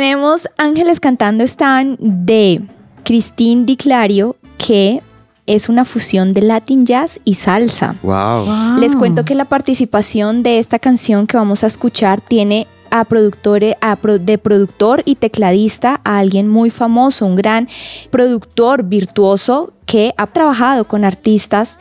Tenemos 0.00 0.48
Ángeles 0.56 1.00
cantando 1.00 1.42
están 1.42 1.96
de 1.98 2.62
Christine 3.04 3.64
Di 3.64 3.76
Clario, 3.76 4.36
que 4.56 5.02
es 5.46 5.68
una 5.68 5.84
fusión 5.84 6.32
de 6.32 6.42
Latin 6.42 6.86
Jazz 6.86 7.18
y 7.24 7.34
salsa. 7.34 7.96
Wow. 8.04 8.78
Les 8.78 8.94
cuento 8.94 9.24
que 9.24 9.34
la 9.34 9.46
participación 9.46 10.44
de 10.44 10.60
esta 10.60 10.78
canción 10.78 11.26
que 11.26 11.36
vamos 11.36 11.64
a 11.64 11.66
escuchar 11.66 12.20
tiene 12.20 12.68
a 12.92 13.04
productores, 13.04 13.74
a 13.80 13.96
pro- 13.96 14.20
de 14.20 14.38
productor 14.38 15.02
y 15.04 15.16
tecladista 15.16 16.00
a 16.04 16.20
alguien 16.20 16.48
muy 16.48 16.70
famoso, 16.70 17.26
un 17.26 17.34
gran 17.34 17.66
productor 18.12 18.84
virtuoso 18.84 19.72
que 19.86 20.14
ha 20.18 20.28
trabajado 20.28 20.86
con 20.86 21.04
artistas 21.04 21.80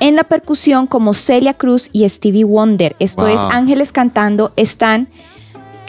en 0.00 0.16
la 0.16 0.24
percusión 0.24 0.86
como 0.86 1.12
Celia 1.12 1.52
Cruz 1.52 1.90
y 1.92 2.08
Stevie 2.08 2.44
Wonder. 2.44 2.96
Esto 3.00 3.26
es. 3.28 3.38
Ángeles 3.38 3.92
cantando, 3.92 4.50
están 4.56 5.08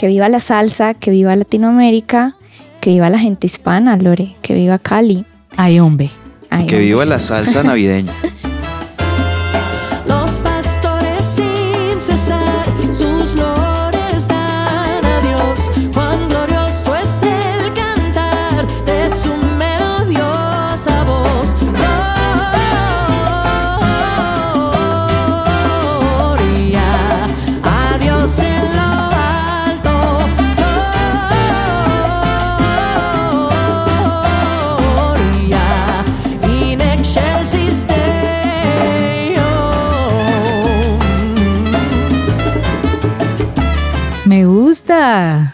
que 0.02 0.08
viva 0.08 0.28
la 0.30 0.40
salsa, 0.40 0.96
que 0.96 1.12
viva 1.12 1.36
Latinoamérica, 1.36 2.36
que 2.80 2.90
viva 2.90 3.08
la 3.12 3.20
gente 3.20 3.46
hispana, 3.46 3.96
Lore, 3.98 4.36
que 4.42 4.56
viva 4.56 4.80
Cali. 4.80 5.26
Ay, 5.58 5.80
hombre. 5.80 6.10
Ay, 6.50 6.66
Que 6.66 6.78
hombre. 6.78 6.86
viva 6.88 7.06
la 7.06 7.20
salsa 7.20 7.62
navideña. 7.62 8.12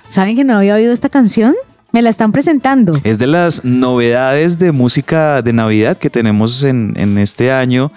¿Saben 0.08 0.36
que 0.36 0.44
no 0.44 0.58
había 0.58 0.74
oído 0.76 0.92
esta 0.92 1.10
canción? 1.10 1.54
Me 1.98 2.04
la 2.04 2.12
están 2.12 2.32
presentando. 2.32 3.02
Es 3.04 3.18
de 3.18 3.26
las 3.26 3.66
novedades 3.66 4.60
de 4.60 4.72
música 4.72 5.42
de 5.42 5.52
Navidad 5.52 5.98
que 5.98 6.12
tenemos 6.12 6.64
en, 6.64 6.94
en 6.96 7.18
este 7.18 7.52
año 7.52 7.92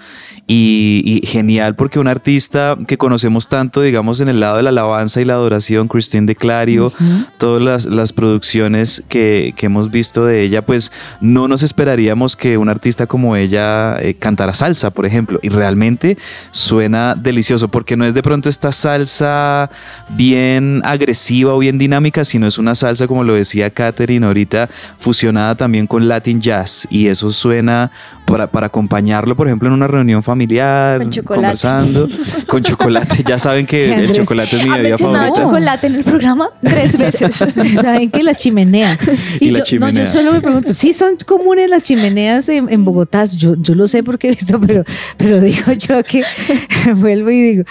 y, 0.47 1.03
y 1.05 1.25
genial 1.27 1.75
porque 1.75 1.99
un 1.99 2.07
artista 2.07 2.77
que 2.87 2.97
conocemos 2.97 3.47
tanto, 3.47 3.81
digamos, 3.81 4.19
en 4.19 4.27
el 4.27 4.39
lado 4.39 4.57
de 4.57 4.63
la 4.63 4.71
alabanza 4.71 5.21
y 5.21 5.25
la 5.25 5.33
adoración, 5.33 5.87
Christine 5.87 6.25
de 6.25 6.35
Clario, 6.35 6.91
todas 7.37 7.61
las, 7.61 7.85
las 7.85 8.11
producciones 8.11 9.03
que, 9.07 9.53
que 9.55 9.67
hemos 9.67 9.91
visto 9.91 10.25
de 10.25 10.41
ella, 10.41 10.61
pues 10.61 10.91
no 11.21 11.47
nos 11.47 11.63
esperaríamos 11.63 12.35
que 12.35 12.57
un 12.57 12.69
artista 12.69 13.07
como 13.07 13.35
ella 13.35 13.97
eh, 14.01 14.15
cantara 14.15 14.53
salsa, 14.53 14.89
por 14.89 15.05
ejemplo, 15.05 15.39
y 15.41 15.49
realmente 15.49 16.17
suena 16.49 17.15
delicioso 17.15 17.69
porque 17.69 17.95
no 17.95 18.03
es 18.03 18.13
de 18.13 18.23
pronto 18.23 18.49
esta 18.49 18.71
salsa 18.71 19.69
bien 20.09 20.81
agresiva 20.83 21.53
o 21.53 21.59
bien 21.59 21.77
dinámica, 21.77 22.23
sino 22.23 22.47
es 22.47 22.57
una 22.57 22.75
salsa, 22.75 23.07
como 23.07 23.23
lo 23.23 23.35
decía 23.35 23.69
Katherine 23.91 24.25
ahorita, 24.25 24.69
fusionada 24.97 25.55
también 25.55 25.85
con 25.85 26.07
Latin 26.07 26.39
Jazz 26.39 26.87
y 26.89 27.07
eso 27.07 27.31
suena 27.31 27.91
para, 28.25 28.47
para 28.47 28.67
acompañarlo, 28.67 29.35
por 29.35 29.47
ejemplo, 29.47 29.67
en 29.67 29.73
una 29.73 29.87
reunión 29.87 30.23
familiar, 30.23 31.01
Con 31.01 31.11
conversando, 31.23 32.07
con 32.47 32.63
chocolate. 32.63 33.23
Ya 33.27 33.37
saben 33.37 33.65
que 33.65 33.85
el 33.93 33.93
Andrés 33.93 34.17
chocolate 34.17 34.55
es 34.55 34.63
mi 34.63 34.69
¿Ha 34.69 34.77
bebida 34.77 34.89
mencionado 34.91 35.17
favorita. 35.25 35.43
chocolate 35.43 35.87
en 35.87 35.95
el 35.95 36.03
programa 36.03 36.49
tres 36.61 36.97
veces? 36.97 37.35
Saben 37.81 38.09
que 38.09 38.23
la 38.23 38.35
chimenea. 38.35 38.97
Y 39.39 39.49
la 39.49 39.59
yo, 39.59 39.65
chimenea. 39.65 39.93
No, 39.93 39.99
yo 39.99 40.05
solo 40.05 40.31
me 40.31 40.41
pregunto, 40.41 40.73
sí 40.73 40.93
son 40.93 41.15
comunes 41.25 41.69
las 41.69 41.83
chimeneas 41.83 42.47
en, 42.49 42.69
en 42.71 42.85
Bogotá. 42.85 43.23
Yo, 43.25 43.55
yo 43.57 43.75
lo 43.75 43.87
sé 43.87 44.03
porque 44.03 44.27
he 44.27 44.31
visto, 44.31 44.59
pero, 44.59 44.83
pero 45.17 45.39
digo 45.39 45.71
yo 45.73 46.03
que 46.03 46.23
vuelvo 46.95 47.29
y 47.29 47.41
digo 47.41 47.63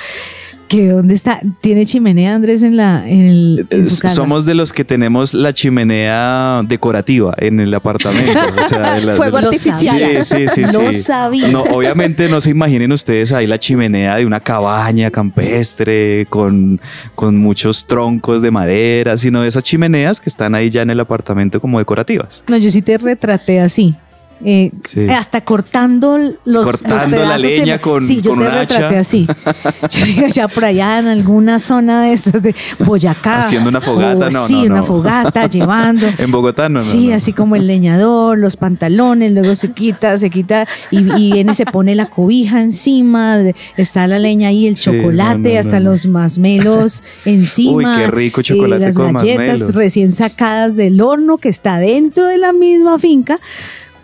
que 0.71 0.89
dónde 0.89 1.15
está. 1.15 1.41
¿Tiene 1.61 1.85
chimenea 1.85 2.35
Andrés 2.37 2.63
en 2.63 2.77
la 2.77 3.07
en, 3.07 3.21
el, 3.27 3.67
en 3.71 3.85
su 3.85 3.99
casa? 3.99 4.15
Somos 4.15 4.47
de 4.47 4.55
los 4.55 4.73
que 4.73 4.85
tenemos 4.85 5.35
la 5.35 5.53
chimenea 5.53 6.63
decorativa 6.67 7.35
en 7.39 7.59
el 7.59 7.75
apartamento. 7.75 8.39
o 8.59 8.63
sea, 8.69 8.95
de 8.95 9.05
la- 9.05 9.15
Fuego 9.17 9.37
de 9.39 9.43
la- 9.43 9.49
artificial. 9.49 10.23
Sí, 10.23 10.37
sí, 10.47 10.49
sí, 10.49 10.65
sí. 10.93 10.93
sabía. 11.03 11.49
No, 11.49 11.63
obviamente 11.65 12.29
no 12.29 12.41
se 12.41 12.51
imaginen 12.51 12.93
ustedes 12.93 13.33
ahí 13.33 13.49
la 13.49 13.59
chimenea 13.59 14.15
de 14.17 14.25
una 14.27 14.39
cabaña 14.39 15.11
campestre 15.11 16.25
con, 16.31 16.81
con 17.17 17.37
muchos 17.37 17.87
troncos 17.87 18.41
de 18.41 18.53
madera, 18.53 19.17
sino 19.17 19.43
de 19.43 19.49
esas 19.49 19.65
chimeneas 19.65 20.21
que 20.21 20.31
están 20.31 20.55
ahí 20.55 20.71
ya 20.71 20.83
en 20.83 20.91
el 20.91 21.01
apartamento 21.01 21.61
como 21.61 21.81
decorativas. 21.81 22.45
No, 22.47 22.57
yo 22.57 22.71
sí 22.71 22.81
te 22.81 22.97
retraté 22.97 23.59
así. 23.61 23.97
Eh, 24.45 24.71
Sí. 24.89 25.09
Hasta 25.09 25.43
cortando 25.43 26.19
los, 26.19 26.35
los 26.45 26.65
Cortando 26.67 27.17
la 27.17 27.23
pedazos 27.23 27.43
de- 27.43 27.59
leña 27.59 27.79
con- 27.79 28.01
Sí, 28.01 28.21
yo 28.21 28.31
con 28.31 28.41
te 28.41 28.51
retraté 28.51 28.85
hacha. 28.87 28.99
así. 29.01 29.27
Ya 30.35 30.49
por 30.49 30.65
allá 30.65 30.99
en 30.99 31.07
alguna 31.09 31.59
zona 31.59 32.03
de 32.05 32.13
estas 32.13 32.43
de 32.43 32.55
Boyacá. 32.79 33.39
Haciendo 33.39 33.69
una 33.69 33.81
fogata, 33.81 34.27
o 34.27 34.31
no, 34.31 34.47
Sí, 34.47 34.55
no, 34.55 34.61
una 34.63 34.77
no. 34.79 34.85
fogata, 34.85 35.47
llevando. 35.51 36.07
En 36.19 36.31
Bogotá 36.31 36.69
no, 36.69 36.81
Sí, 36.81 37.09
no. 37.09 37.17
así 37.17 37.33
como 37.33 37.57
el 37.57 37.67
leñador, 37.67 38.39
los 38.39 38.57
pantalones, 38.57 39.33
luego 39.33 39.55
se 39.55 39.73
quita, 39.73 40.17
se 40.19 40.31
quita 40.31 40.67
y, 40.91 40.99
y 41.21 41.33
viene 41.33 41.53
y 41.53 41.55
se 41.55 41.67
pone 41.67 41.95
la 41.95 42.07
cobija 42.07 42.61
encima, 42.63 43.39
está 43.77 44.07
la 44.07 44.19
leña 44.19 44.49
ahí, 44.49 44.67
el 44.67 44.75
chocolate, 44.77 45.59
hasta 45.59 45.81
los 45.81 46.07
masmelos 46.07 47.03
encima. 47.25 47.73
Uy, 47.73 47.85
qué 48.01 48.07
rico 48.11 48.41
eh, 48.41 48.45
chocolate 48.45 48.87
las 48.87 48.97
con 48.97 49.13
galletas 49.13 49.39
masmelos. 49.61 49.75
recién 49.75 50.13
sacadas 50.13 50.77
del 50.77 51.01
horno 51.01 51.39
que 51.39 51.49
está 51.49 51.79
dentro 51.79 52.27
de 52.27 52.39
la 52.39 52.53
misma 52.53 52.99
finca. 52.99 53.39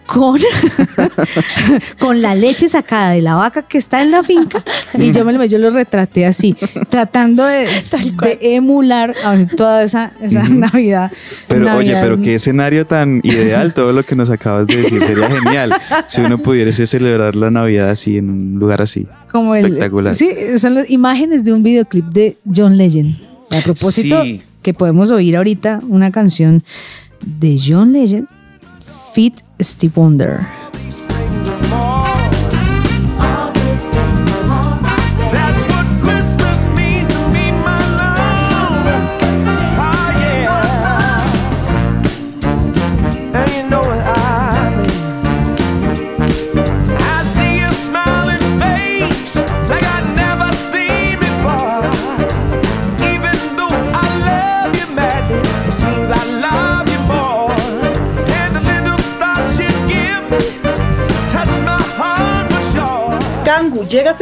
Con, 0.06 0.38
con 1.98 2.22
la 2.22 2.34
leche 2.34 2.68
sacada 2.68 3.10
de 3.10 3.22
la 3.22 3.34
vaca 3.34 3.62
que 3.62 3.78
está 3.78 4.02
en 4.02 4.10
la 4.10 4.22
finca 4.22 4.62
y 4.94 5.12
yo 5.12 5.24
me 5.24 5.32
lo 5.32 5.44
yo 5.44 5.58
lo 5.58 5.70
retraté 5.70 6.26
así 6.26 6.54
tratando 6.88 7.44
de, 7.44 7.66
de 8.22 8.38
emular 8.54 9.14
toda 9.56 9.82
esa, 9.82 10.12
esa 10.22 10.42
Navidad 10.48 11.10
Pero 11.48 11.76
oye, 11.76 11.92
pero 12.00 12.20
qué 12.20 12.34
escenario 12.34 12.86
tan 12.86 13.20
ideal, 13.22 13.74
todo 13.74 13.92
lo 13.92 14.04
que 14.04 14.14
nos 14.16 14.30
acabas 14.30 14.66
de 14.66 14.76
decir, 14.76 15.02
sería 15.02 15.28
genial 15.28 15.74
si 16.06 16.20
uno 16.20 16.38
pudiese 16.38 16.86
celebrar 16.86 17.34
la 17.34 17.50
Navidad 17.50 17.90
así, 17.90 18.18
en 18.18 18.30
un 18.30 18.58
lugar 18.58 18.82
así. 18.82 19.06
como 19.30 19.54
el 19.54 19.66
Espectacular. 19.66 20.14
sí 20.14 20.28
son 20.56 20.74
las 20.74 20.88
imágenes 20.90 21.44
de 21.44 21.52
un 21.52 21.62
videoclip 21.62 22.06
de 22.06 22.36
John 22.54 22.76
Legend 22.76 23.16
a 23.50 23.60
propósito 23.60 24.22
Sí. 24.22 24.42
que 24.62 24.74
podemos 24.74 25.10
oír 25.10 25.36
ahorita 25.36 25.80
una 25.88 26.10
canción 26.10 26.62
de 27.22 27.58
John 27.64 27.92
Legend 27.92 28.26
Fit 29.14 29.34
Steve 29.60 29.96
Wonder 29.96 30.46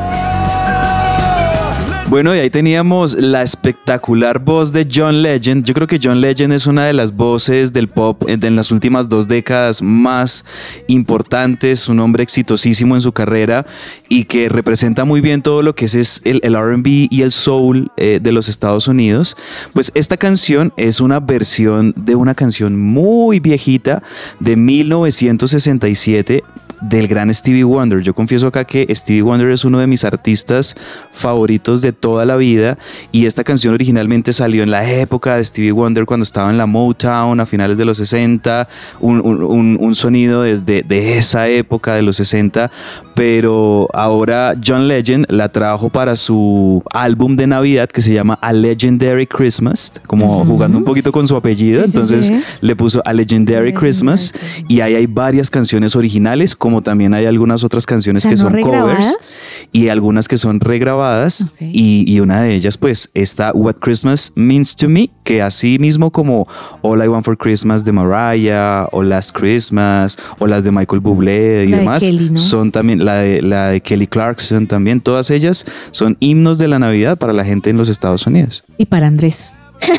Bueno, 2.12 2.36
y 2.36 2.40
ahí 2.40 2.50
teníamos 2.50 3.14
la 3.14 3.42
espectacular 3.42 4.40
voz 4.40 4.74
de 4.74 4.86
John 4.94 5.22
Legend. 5.22 5.64
Yo 5.64 5.74
creo 5.74 5.88
que 5.88 5.98
John 5.98 6.20
Legend 6.20 6.52
es 6.52 6.68
una 6.68 6.86
de 6.86 6.92
las 6.92 7.16
voces 7.16 7.72
del 7.72 7.88
pop 7.88 8.24
en 8.28 8.54
las 8.58 8.70
últimas 8.70 9.08
dos 9.08 9.30
décadas 9.30 9.82
más 9.82 10.44
importantes, 10.88 11.88
un 11.88 12.02
hombre 12.02 12.24
exitosísimo 12.24 12.96
en 12.96 13.02
su 13.02 13.14
carrera 13.14 13.66
y 14.10 14.26
que 14.26 14.50
representa 14.50 15.06
muy 15.06 15.22
bien 15.22 15.42
todo 15.42 15.62
lo 15.62 15.74
que 15.74 15.86
es, 15.86 16.20
el 16.26 16.42
RB 16.42 17.08
y 17.10 17.22
el 17.22 17.32
soul 17.32 17.90
eh, 17.96 18.20
de 18.22 18.32
los 18.34 18.50
Estados 18.50 18.90
Unidos. 18.90 19.38
Pues 19.72 19.94
esta 19.96 20.18
canción 20.18 20.74
es 20.76 21.00
una 21.00 21.22
versión 21.22 21.94
de 21.96 22.16
una 22.16 22.36
canción 22.36 22.78
muy 22.78 23.40
viejita 23.40 24.04
de 24.42 24.58
1967 24.58 26.44
del 26.82 27.08
gran 27.08 27.34
Stevie 27.34 27.64
Wonder. 27.64 28.02
Yo 28.02 28.14
confieso 28.14 28.48
acá 28.48 28.66
que 28.66 28.88
Stevie 28.94 29.22
Wonder 29.22 29.52
es 29.52 29.64
uno 29.64 29.80
de 29.80 29.88
mis 29.88 30.04
artistas 30.04 30.76
favoritos 31.14 31.82
de 31.82 31.94
toda 32.02 32.26
la 32.26 32.36
vida 32.36 32.78
y 33.14 33.26
esta 33.28 33.46
canción 33.46 33.74
originalmente 33.74 34.34
salió 34.34 34.64
en 34.64 34.72
la 34.72 34.90
época 34.92 35.38
de 35.38 35.46
Stevie 35.46 35.72
Wonder 35.72 36.06
cuando 36.06 36.24
estaba 36.26 36.50
en 36.50 36.58
la 36.58 36.66
Motown 36.66 37.40
a 37.40 37.46
finales 37.46 37.78
de 37.78 37.86
los 37.86 37.98
60, 37.98 38.68
un, 39.00 39.22
un- 39.22 39.78
un- 39.80 39.96
sonido 39.96 40.42
desde 40.44 40.84
de 40.84 41.18
esa 41.18 41.48
época 41.48 41.96
de 41.96 42.02
los 42.02 42.16
60, 42.18 42.72
pero 43.14 43.88
ahora 43.94 44.56
John 44.66 44.88
Legend 44.88 45.26
la 45.30 45.50
trajo 45.50 45.90
para 45.90 46.16
su 46.16 46.82
álbum 46.92 47.36
de 47.36 47.46
Navidad 47.46 47.90
que 47.90 48.02
se 48.02 48.14
llama 48.14 48.40
A 48.42 48.52
Legendary 48.54 49.28
Christmas, 49.28 49.92
como 50.08 50.44
jugando 50.46 50.78
un 50.78 50.84
poquito 50.86 51.12
con 51.12 51.28
su 51.28 51.36
apellido, 51.36 51.84
Sí, 51.84 51.92
sí, 51.92 51.98
entonces 51.98 52.28
sí. 52.28 52.42
le 52.62 52.76
puso 52.76 53.02
A 53.06 53.14
Legendary 53.14 53.74
Christmas 53.74 54.34
y 54.68 54.80
ahí 54.82 54.96
hay 54.96 55.06
varias 55.06 55.50
canciones 55.50 55.96
originales, 55.96 56.56
como 56.56 56.82
también 56.82 57.14
hay 57.14 57.26
algunas 57.26 57.64
otras 57.64 57.86
canciones 57.86 58.22
O 58.26 58.30
sea, 58.30 58.32
que 58.36 58.44
¿no 58.44 58.50
son 58.50 58.62
covers 58.62 59.40
y 59.72 59.90
algunas 59.90 60.28
que 60.28 60.38
son 60.38 60.60
regrabadas 60.60 61.42
Ok. 61.42 61.58
y, 61.62 61.91
y 62.08 62.20
una 62.20 62.42
de 62.42 62.56
ellas 62.56 62.78
pues 62.78 63.10
está 63.14 63.52
What 63.54 63.76
Christmas 63.76 64.32
Means 64.36 64.76
to 64.76 64.90
Me, 64.90 65.10
que 65.24 65.42
así 65.42 65.78
mismo 65.80 66.12
como 66.12 66.48
All 66.82 67.04
I 67.04 67.08
Want 67.08 67.26
for 67.26 67.38
Christmas 67.38 67.84
de 67.84 67.92
Mariah 67.92 68.88
o 68.92 69.04
Last 69.04 69.36
Christmas 69.38 70.18
o 70.40 70.48
las 70.48 70.64
de 70.64 70.72
Michael 70.72 71.02
Bublé 71.02 71.66
y 71.66 71.68
La 71.68 71.78
de 71.78 71.82
demás, 71.82 72.04
Kelly, 72.04 72.30
¿no? 72.32 72.38
son 72.38 72.72
también 72.72 73.04
la 73.06 73.16
de, 73.16 73.42
la 73.42 73.68
de 73.68 73.82
Kelly 73.82 74.08
Clarkson 74.08 74.68
también, 74.68 75.02
todas 75.02 75.32
ellas 75.32 75.66
son 75.92 76.18
himnos 76.20 76.58
de 76.58 76.68
la 76.68 76.80
Navidad 76.80 77.18
para 77.18 77.34
la 77.34 77.46
gente 77.46 77.70
en 77.70 77.78
los 77.78 77.90
Estados 77.90 78.26
Unidos. 78.28 78.64
Y 78.78 78.86
para 78.86 79.08
Andrés. 79.08 79.54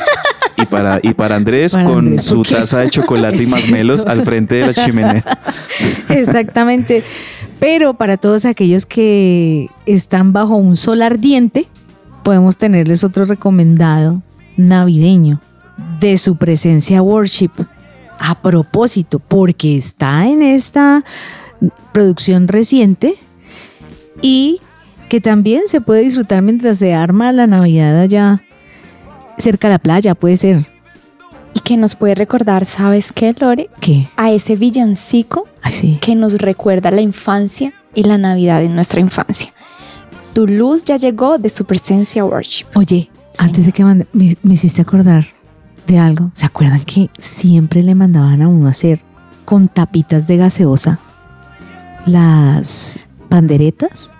Y 0.55 0.65
para, 0.67 0.99
y 1.01 1.15
para 1.15 1.35
Andrés 1.35 1.73
Para 1.73 1.85
con 1.85 1.97
Andrés, 1.99 2.23
su 2.23 2.43
taza 2.43 2.79
de 2.79 2.89
chocolate 2.89 3.41
y 3.41 3.47
masmelos 3.47 4.05
al 4.05 4.23
frente 4.23 4.55
de 4.55 4.67
la 4.67 4.73
chimenea. 4.73 5.23
Exactamente. 6.09 7.03
Pero 7.59 7.93
para 7.93 8.17
todos 8.17 8.45
aquellos 8.45 8.85
que 8.85 9.69
están 9.85 10.33
bajo 10.33 10.55
un 10.55 10.75
sol 10.75 11.01
ardiente, 11.01 11.67
podemos 12.23 12.57
tenerles 12.57 13.03
otro 13.03 13.25
recomendado 13.25 14.21
navideño. 14.57 15.39
de 15.99 16.17
su 16.17 16.35
presencia 16.35 17.01
worship. 17.01 17.51
A 18.19 18.35
propósito, 18.41 19.19
porque 19.19 19.77
está 19.77 20.27
en 20.27 20.41
esta 20.41 21.03
producción 21.91 22.47
reciente 22.47 23.15
y 24.21 24.59
que 25.09 25.19
también 25.21 25.63
se 25.67 25.81
puede 25.81 26.01
disfrutar 26.01 26.41
mientras 26.41 26.77
se 26.77 26.93
arma 26.93 27.31
la 27.31 27.47
Navidad 27.47 27.99
allá 27.99 28.41
cerca 29.37 29.67
de 29.67 29.73
la 29.73 29.79
playa, 29.79 30.15
puede 30.15 30.37
ser. 30.37 30.67
Y 31.53 31.59
que 31.59 31.77
nos 31.77 31.95
puede 31.95 32.15
recordar, 32.15 32.65
¿sabes 32.65 33.11
qué, 33.11 33.35
Lore? 33.37 33.69
¿Qué? 33.79 34.07
A 34.15 34.31
ese 34.31 34.55
villancico 34.55 35.47
Ay, 35.61 35.73
sí. 35.73 35.97
que 36.01 36.15
nos 36.15 36.39
recuerda 36.39 36.91
la 36.91 37.01
infancia 37.01 37.73
y 37.93 38.03
la 38.03 38.17
Navidad 38.17 38.63
en 38.63 38.75
nuestra 38.75 38.99
infancia. 38.99 39.52
Tu 40.33 40.47
luz 40.47 40.83
ya 40.83 40.97
llegó 40.97 41.37
de 41.37 41.49
su 41.49 41.65
presencia 41.65 42.25
worship. 42.25 42.65
Oye, 42.75 43.09
antes 43.37 43.65
de 43.65 43.71
que 43.71 43.83
mande, 43.83 44.07
me, 44.13 44.35
me 44.41 44.55
hiciste 44.55 44.81
acordar 44.81 45.25
de 45.87 45.99
algo. 45.99 46.31
¿Se 46.33 46.45
acuerdan 46.45 46.83
que 46.83 47.09
siempre 47.19 47.83
le 47.83 47.95
mandaban 47.95 48.41
a 48.41 48.47
uno 48.47 48.67
a 48.67 48.71
hacer 48.71 49.01
con 49.45 49.67
tapitas 49.67 50.25
de 50.27 50.37
gaseosa 50.37 50.99
las 52.05 52.97
panderetas? 53.29 54.11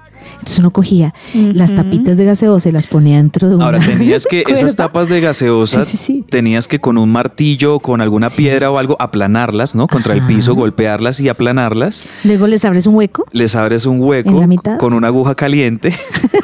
Entonces 0.43 0.59
uno 0.59 0.71
cogía 0.71 1.13
las 1.33 1.73
tapitas 1.73 2.17
de 2.17 2.25
gaseosa 2.25 2.67
y 2.67 2.73
las 2.73 2.85
ponía 2.87 3.15
dentro 3.17 3.47
de 3.47 3.55
una 3.55 3.65
Ahora 3.65 3.79
tenías 3.79 4.27
que 4.29 4.41
esas 4.41 4.59
cuerda. 4.59 4.75
tapas 4.75 5.07
de 5.07 5.21
gaseosa, 5.21 5.85
Sí, 5.85 5.95
sí, 5.95 6.03
sí. 6.03 6.25
tenías 6.29 6.67
que 6.67 6.79
con 6.79 6.97
un 6.97 7.09
martillo 7.11 7.75
o 7.75 7.79
con 7.79 8.01
alguna 8.01 8.29
Sí. 8.29 8.41
piedra 8.43 8.69
o 8.69 8.77
algo 8.77 8.97
aplanarlas, 8.99 9.73
¿no? 9.75 9.87
Contra 9.87 10.13
el 10.13 10.19
Ajá. 10.19 10.27
piso, 10.27 10.53
golpearlas 10.53 11.19
y 11.21 11.29
aplanarlas. 11.29 12.03
Luego 12.25 12.47
les 12.47 12.65
abres 12.65 12.87
un 12.87 12.95
hueco. 12.95 13.25
Les 13.31 13.55
abres 13.55 13.85
un 13.85 13.95
¿En 13.95 14.01
hueco 14.03 14.39
la 14.39 14.47
mitad? 14.47 14.77
con 14.77 14.93
una 14.93 15.07
aguja 15.07 15.33
caliente 15.35 15.95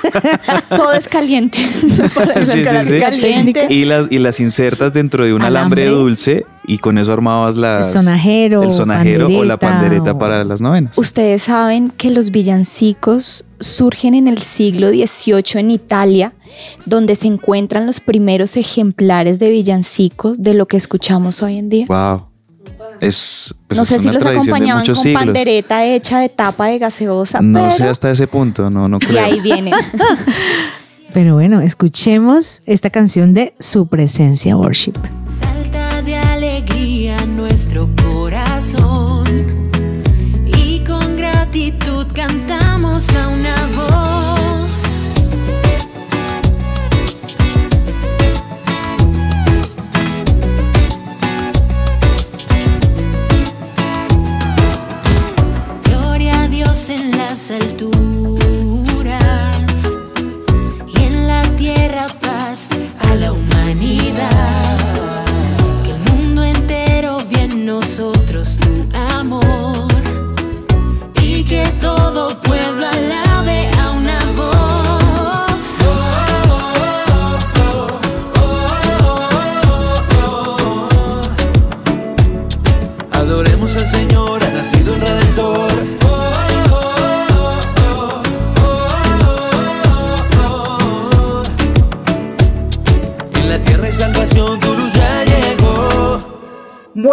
Todo 0.70 0.94
es 0.94 1.08
caliente. 1.08 1.60
Caliente. 3.00 3.68
y 3.70 3.86
las, 3.86 4.08
y 4.10 4.20
las 4.20 4.40
insertas 4.40 4.94
dentro 4.94 5.26
de 5.26 5.34
un 5.34 5.42
alambre, 5.42 5.84
Alambre. 5.84 6.04
dulce 6.04 6.46
y 6.66 6.78
con 6.78 6.98
eso 6.98 7.12
armabas 7.12 7.56
las, 7.56 7.88
El 7.88 7.94
sonajero, 7.94 8.64
el 8.64 8.72
sonajero 8.72 9.28
o 9.28 9.44
la 9.44 9.58
pandereta, 9.58 9.60
pandereta 9.60 10.12
o- 10.14 10.20
para 10.20 10.44
las 10.44 10.62
novenas. 10.62 10.98
Ustedes 10.98 11.44
saben 11.44 11.90
que 11.90 12.12
los 12.12 12.32
villancicos 12.32 13.46
surgen 13.60 13.89
en 14.04 14.28
el 14.28 14.38
siglo 14.40 14.90
XVIII 14.90 15.44
en 15.60 15.72
Italia, 15.72 16.34
donde 16.86 17.16
se 17.16 17.28
encuentran 17.28 17.86
los 17.86 18.00
primeros 18.00 18.58
ejemplares 18.58 19.40
de 19.40 19.50
villancicos 19.50 20.42
de 20.42 20.54
lo 20.54 20.68
que 20.68 20.78
escuchamos 20.78 21.42
hoy 21.42 21.58
en 21.58 21.70
día. 21.70 21.86
Wow. 21.88 22.26
Es, 23.02 23.56
pues 23.68 23.78
no 23.78 23.84
es 23.84 23.90
sé 23.90 24.00
si 24.00 24.10
los 24.10 24.26
acompañaban 24.26 24.86
con 24.86 24.96
siglos. 24.96 25.24
pandereta 25.24 25.86
hecha 25.86 26.20
de 26.20 26.30
tapa 26.30 26.68
de 26.68 26.80
gaseosa, 26.80 27.40
No 27.42 27.60
pero 27.60 27.72
sé 27.72 27.84
hasta 27.86 28.12
ese 28.12 28.28
punto, 28.28 28.70
no, 28.70 28.88
no 28.90 28.98
y 28.98 29.06
creo. 29.06 29.24
ahí 29.24 29.40
viene. 29.42 29.72
Pero 31.14 31.34
bueno, 31.34 31.62
escuchemos 31.62 32.62
esta 32.68 32.90
canción 32.92 33.34
de 33.34 33.56
su 33.60 33.88
presencia 33.88 34.56
worship. 34.56 34.94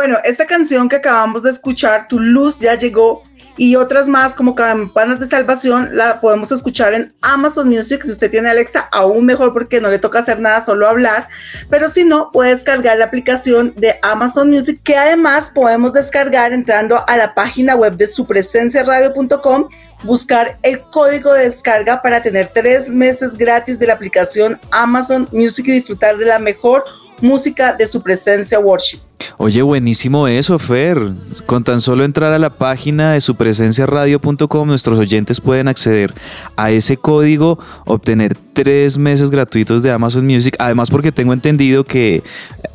Bueno, 0.07 0.21
esta 0.23 0.47
canción 0.47 0.89
que 0.89 0.95
acabamos 0.95 1.43
de 1.43 1.51
escuchar, 1.51 2.07
Tu 2.07 2.21
luz 2.21 2.61
ya 2.61 2.77
llegó, 2.77 3.25
y 3.57 3.75
otras 3.75 4.07
más 4.07 4.37
como 4.37 4.55
Campanas 4.55 5.19
de 5.19 5.27
Salvación, 5.27 5.97
la 5.97 6.21
podemos 6.21 6.53
escuchar 6.53 6.95
en 6.95 7.13
Amazon 7.23 7.69
Music. 7.69 8.05
Si 8.05 8.13
usted 8.13 8.31
tiene 8.31 8.49
Alexa, 8.49 8.89
aún 8.93 9.27
mejor 9.27 9.53
porque 9.53 9.81
no 9.81 9.89
le 9.89 9.99
toca 9.99 10.21
hacer 10.21 10.39
nada, 10.39 10.61
solo 10.61 10.87
hablar. 10.87 11.29
Pero 11.71 11.91
si 11.91 12.05
no, 12.05 12.31
puede 12.31 12.51
descargar 12.51 12.99
la 12.99 13.07
aplicación 13.07 13.75
de 13.75 13.99
Amazon 14.01 14.49
Music, 14.49 14.81
que 14.85 14.97
además 14.97 15.51
podemos 15.53 15.93
descargar 15.93 16.53
entrando 16.53 17.03
a 17.09 17.17
la 17.17 17.35
página 17.35 17.75
web 17.75 17.97
de 17.97 18.07
supresenciaradio.com 18.07 19.69
buscar 20.05 20.57
el 20.63 20.83
código 20.93 21.33
de 21.33 21.47
descarga 21.47 22.01
para 22.01 22.23
tener 22.23 22.53
tres 22.55 22.89
meses 22.89 23.37
gratis 23.37 23.81
de 23.81 23.89
la 23.89 23.95
aplicación 23.95 24.61
Amazon 24.71 25.29
Music 25.33 25.67
y 25.67 25.73
disfrutar 25.73 26.17
de 26.17 26.27
la 26.27 26.39
mejor 26.39 26.85
música 27.21 27.73
de 27.73 27.89
su 27.89 28.01
presencia 28.01 28.61
worship. 28.61 29.01
Oye, 29.39 29.63
buenísimo 29.63 30.29
eso, 30.29 30.59
Fer. 30.59 30.99
Con 31.47 31.65
tan 31.65 31.81
solo 31.81 32.05
entrar 32.05 32.33
a 32.33 32.39
la 32.39 32.51
página 32.51 33.13
de 33.13 33.21
supresenciaradio.com, 33.21 34.67
nuestros 34.69 34.99
oyentes 34.99 35.41
pueden 35.41 35.69
acceder 35.69 36.15
a 36.57 36.71
ese 36.71 36.97
código, 36.97 37.59
obtener 37.87 38.37
tres 38.53 38.99
meses 38.99 39.31
gratuitos 39.31 39.83
de 39.83 39.91
Amazon 39.93 40.27
Music. 40.27 40.57
Además, 40.59 40.91
porque 40.91 41.13
tengo 41.13 41.33
entendido 41.33 41.85
que 41.85 42.23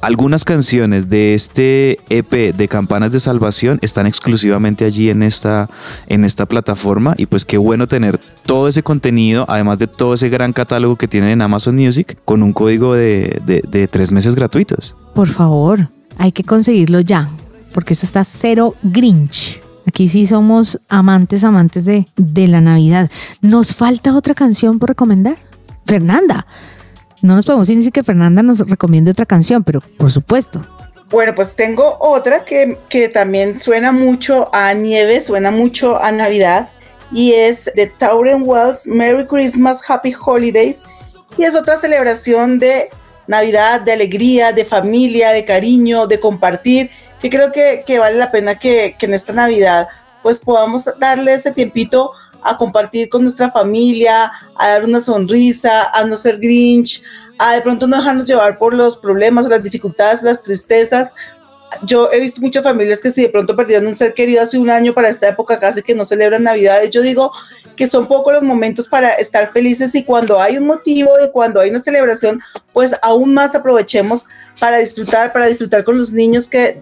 algunas 0.01 0.43
canciones 0.43 1.09
de 1.09 1.33
este 1.33 1.99
EP 2.09 2.55
de 2.55 2.67
Campanas 2.67 3.11
de 3.13 3.19
Salvación 3.19 3.79
están 3.81 4.05
exclusivamente 4.07 4.85
allí 4.85 5.09
en 5.09 5.23
esta, 5.23 5.69
en 6.07 6.25
esta 6.25 6.45
plataforma. 6.45 7.13
Y 7.17 7.25
pues 7.25 7.45
qué 7.45 7.57
bueno 7.57 7.87
tener 7.87 8.19
todo 8.45 8.67
ese 8.67 8.83
contenido, 8.83 9.45
además 9.47 9.79
de 9.79 9.87
todo 9.87 10.13
ese 10.13 10.29
gran 10.29 10.53
catálogo 10.53 10.95
que 10.95 11.07
tienen 11.07 11.29
en 11.31 11.41
Amazon 11.41 11.75
Music, 11.75 12.17
con 12.25 12.43
un 12.43 12.53
código 12.53 12.93
de, 12.93 13.41
de- 13.45 13.63
de 13.67 13.87
tres 13.87 14.11
meses 14.11 14.35
gratuitos. 14.35 14.95
Por 15.15 15.27
favor, 15.27 15.89
hay 16.21 16.31
que 16.31 16.43
conseguirlo 16.43 16.99
ya, 16.99 17.29
porque 17.73 17.93
eso 17.93 18.05
está 18.05 18.23
cero 18.23 18.75
Grinch. 18.83 19.59
Aquí 19.87 20.07
sí 20.07 20.27
somos 20.27 20.79
amantes, 20.87 21.43
amantes 21.43 21.85
de, 21.85 22.07
de 22.15 22.47
la 22.47 22.61
Navidad. 22.61 23.09
¿Nos 23.41 23.73
falta 23.73 24.15
otra 24.15 24.35
canción 24.35 24.77
por 24.77 24.89
recomendar? 24.89 25.37
Fernanda. 25.87 26.45
No 27.23 27.33
nos 27.33 27.45
podemos 27.45 27.67
decir 27.67 27.91
que 27.91 28.03
Fernanda 28.03 28.43
nos 28.43 28.59
recomiende 28.69 29.09
otra 29.09 29.25
canción, 29.25 29.63
pero 29.63 29.81
por 29.81 30.11
supuesto. 30.11 30.61
Bueno, 31.09 31.33
pues 31.33 31.55
tengo 31.55 31.97
otra 31.99 32.45
que, 32.45 32.77
que 32.87 33.09
también 33.09 33.57
suena 33.57 33.91
mucho 33.91 34.47
a 34.53 34.75
nieve, 34.75 35.21
suena 35.21 35.49
mucho 35.49 36.01
a 36.01 36.11
Navidad, 36.11 36.69
y 37.11 37.33
es 37.33 37.69
de 37.75 37.87
Tauren 37.87 38.43
Wells, 38.45 38.85
Merry 38.85 39.25
Christmas, 39.25 39.81
Happy 39.87 40.13
Holidays, 40.23 40.83
y 41.35 41.43
es 41.43 41.55
otra 41.55 41.77
celebración 41.77 42.59
de 42.59 42.89
Navidad, 43.31 43.81
de 43.81 43.93
alegría, 43.93 44.51
de 44.51 44.65
familia, 44.65 45.31
de 45.31 45.45
cariño, 45.45 46.05
de 46.05 46.19
compartir, 46.19 46.91
que 47.19 47.29
creo 47.29 47.51
que, 47.51 47.83
que 47.85 47.97
vale 47.97 48.17
la 48.17 48.31
pena 48.31 48.59
que, 48.59 48.95
que 48.99 49.05
en 49.05 49.13
esta 49.13 49.33
Navidad 49.33 49.87
pues 50.21 50.39
podamos 50.39 50.85
darle 50.99 51.33
ese 51.33 51.51
tiempito 51.51 52.11
a 52.43 52.57
compartir 52.57 53.09
con 53.09 53.23
nuestra 53.23 53.51
familia, 53.51 54.31
a 54.55 54.67
dar 54.69 54.83
una 54.83 54.99
sonrisa, 54.99 55.89
a 55.89 56.03
no 56.03 56.15
ser 56.15 56.37
grinch, 56.39 57.03
a 57.37 57.55
de 57.55 57.61
pronto 57.61 57.87
no 57.87 57.97
dejarnos 57.97 58.25
llevar 58.25 58.57
por 58.57 58.73
los 58.73 58.97
problemas, 58.97 59.47
las 59.47 59.63
dificultades, 59.63 60.23
las 60.23 60.43
tristezas. 60.43 61.11
Yo 61.83 62.11
he 62.11 62.19
visto 62.19 62.41
muchas 62.41 62.63
familias 62.63 62.99
que 62.99 63.11
si 63.11 63.21
de 63.21 63.29
pronto 63.29 63.55
perdieron 63.55 63.87
un 63.87 63.95
ser 63.95 64.13
querido 64.13 64.41
hace 64.41 64.57
un 64.57 64.69
año 64.69 64.93
para 64.93 65.09
esta 65.09 65.29
época 65.29 65.59
casi 65.59 65.81
que 65.81 65.95
no 65.95 66.05
celebran 66.05 66.43
Navidades, 66.43 66.89
yo 66.89 67.01
digo 67.01 67.31
que 67.75 67.87
son 67.87 68.07
pocos 68.07 68.33
los 68.33 68.43
momentos 68.43 68.87
para 68.87 69.13
estar 69.13 69.51
felices 69.51 69.95
y 69.95 70.03
cuando 70.03 70.39
hay 70.39 70.57
un 70.57 70.67
motivo 70.67 71.11
y 71.23 71.29
cuando 71.31 71.59
hay 71.59 71.69
una 71.69 71.79
celebración, 71.79 72.41
pues 72.73 72.91
aún 73.01 73.33
más 73.33 73.55
aprovechemos 73.55 74.27
para 74.59 74.77
disfrutar, 74.77 75.31
para 75.31 75.47
disfrutar 75.47 75.83
con 75.83 75.97
los 75.97 76.11
niños 76.11 76.47
que, 76.47 76.81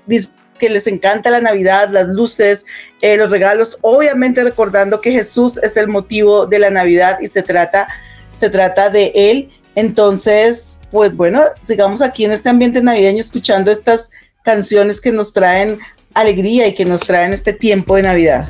les 0.60 0.88
encanta 0.88 1.30
la 1.30 1.40
Navidad, 1.40 1.90
las 1.90 2.08
luces, 2.08 2.66
eh, 3.02 3.16
los 3.16 3.30
regalos, 3.30 3.78
obviamente 3.82 4.44
recordando 4.44 5.00
que 5.00 5.12
Jesús 5.12 5.56
es 5.58 5.78
el 5.78 5.88
motivo 5.88 6.46
de 6.46 6.60
la 6.60 6.70
Navidad 6.70 7.20
y 7.22 7.30
se 7.30 7.44
trata, 7.44 7.88
se 8.36 8.50
trata 8.50 8.90
de 8.90 9.14
Él. 9.16 9.50
Entonces, 9.76 10.78
pues 10.92 11.16
bueno, 11.16 11.44
sigamos 11.62 12.02
aquí 12.02 12.26
en 12.26 12.32
este 12.32 12.50
ambiente 12.50 12.82
navideño 12.82 13.22
escuchando 13.22 13.72
estas 13.72 14.12
canciones 14.50 15.00
que 15.00 15.12
nos 15.12 15.32
traen 15.32 15.78
alegría 16.16 16.66
y 16.66 16.74
que 16.74 16.84
nos 16.84 17.02
traen 17.02 17.34
este 17.34 17.54
tiempo 17.54 17.98
de 17.98 18.02
Navidad. 18.02 18.50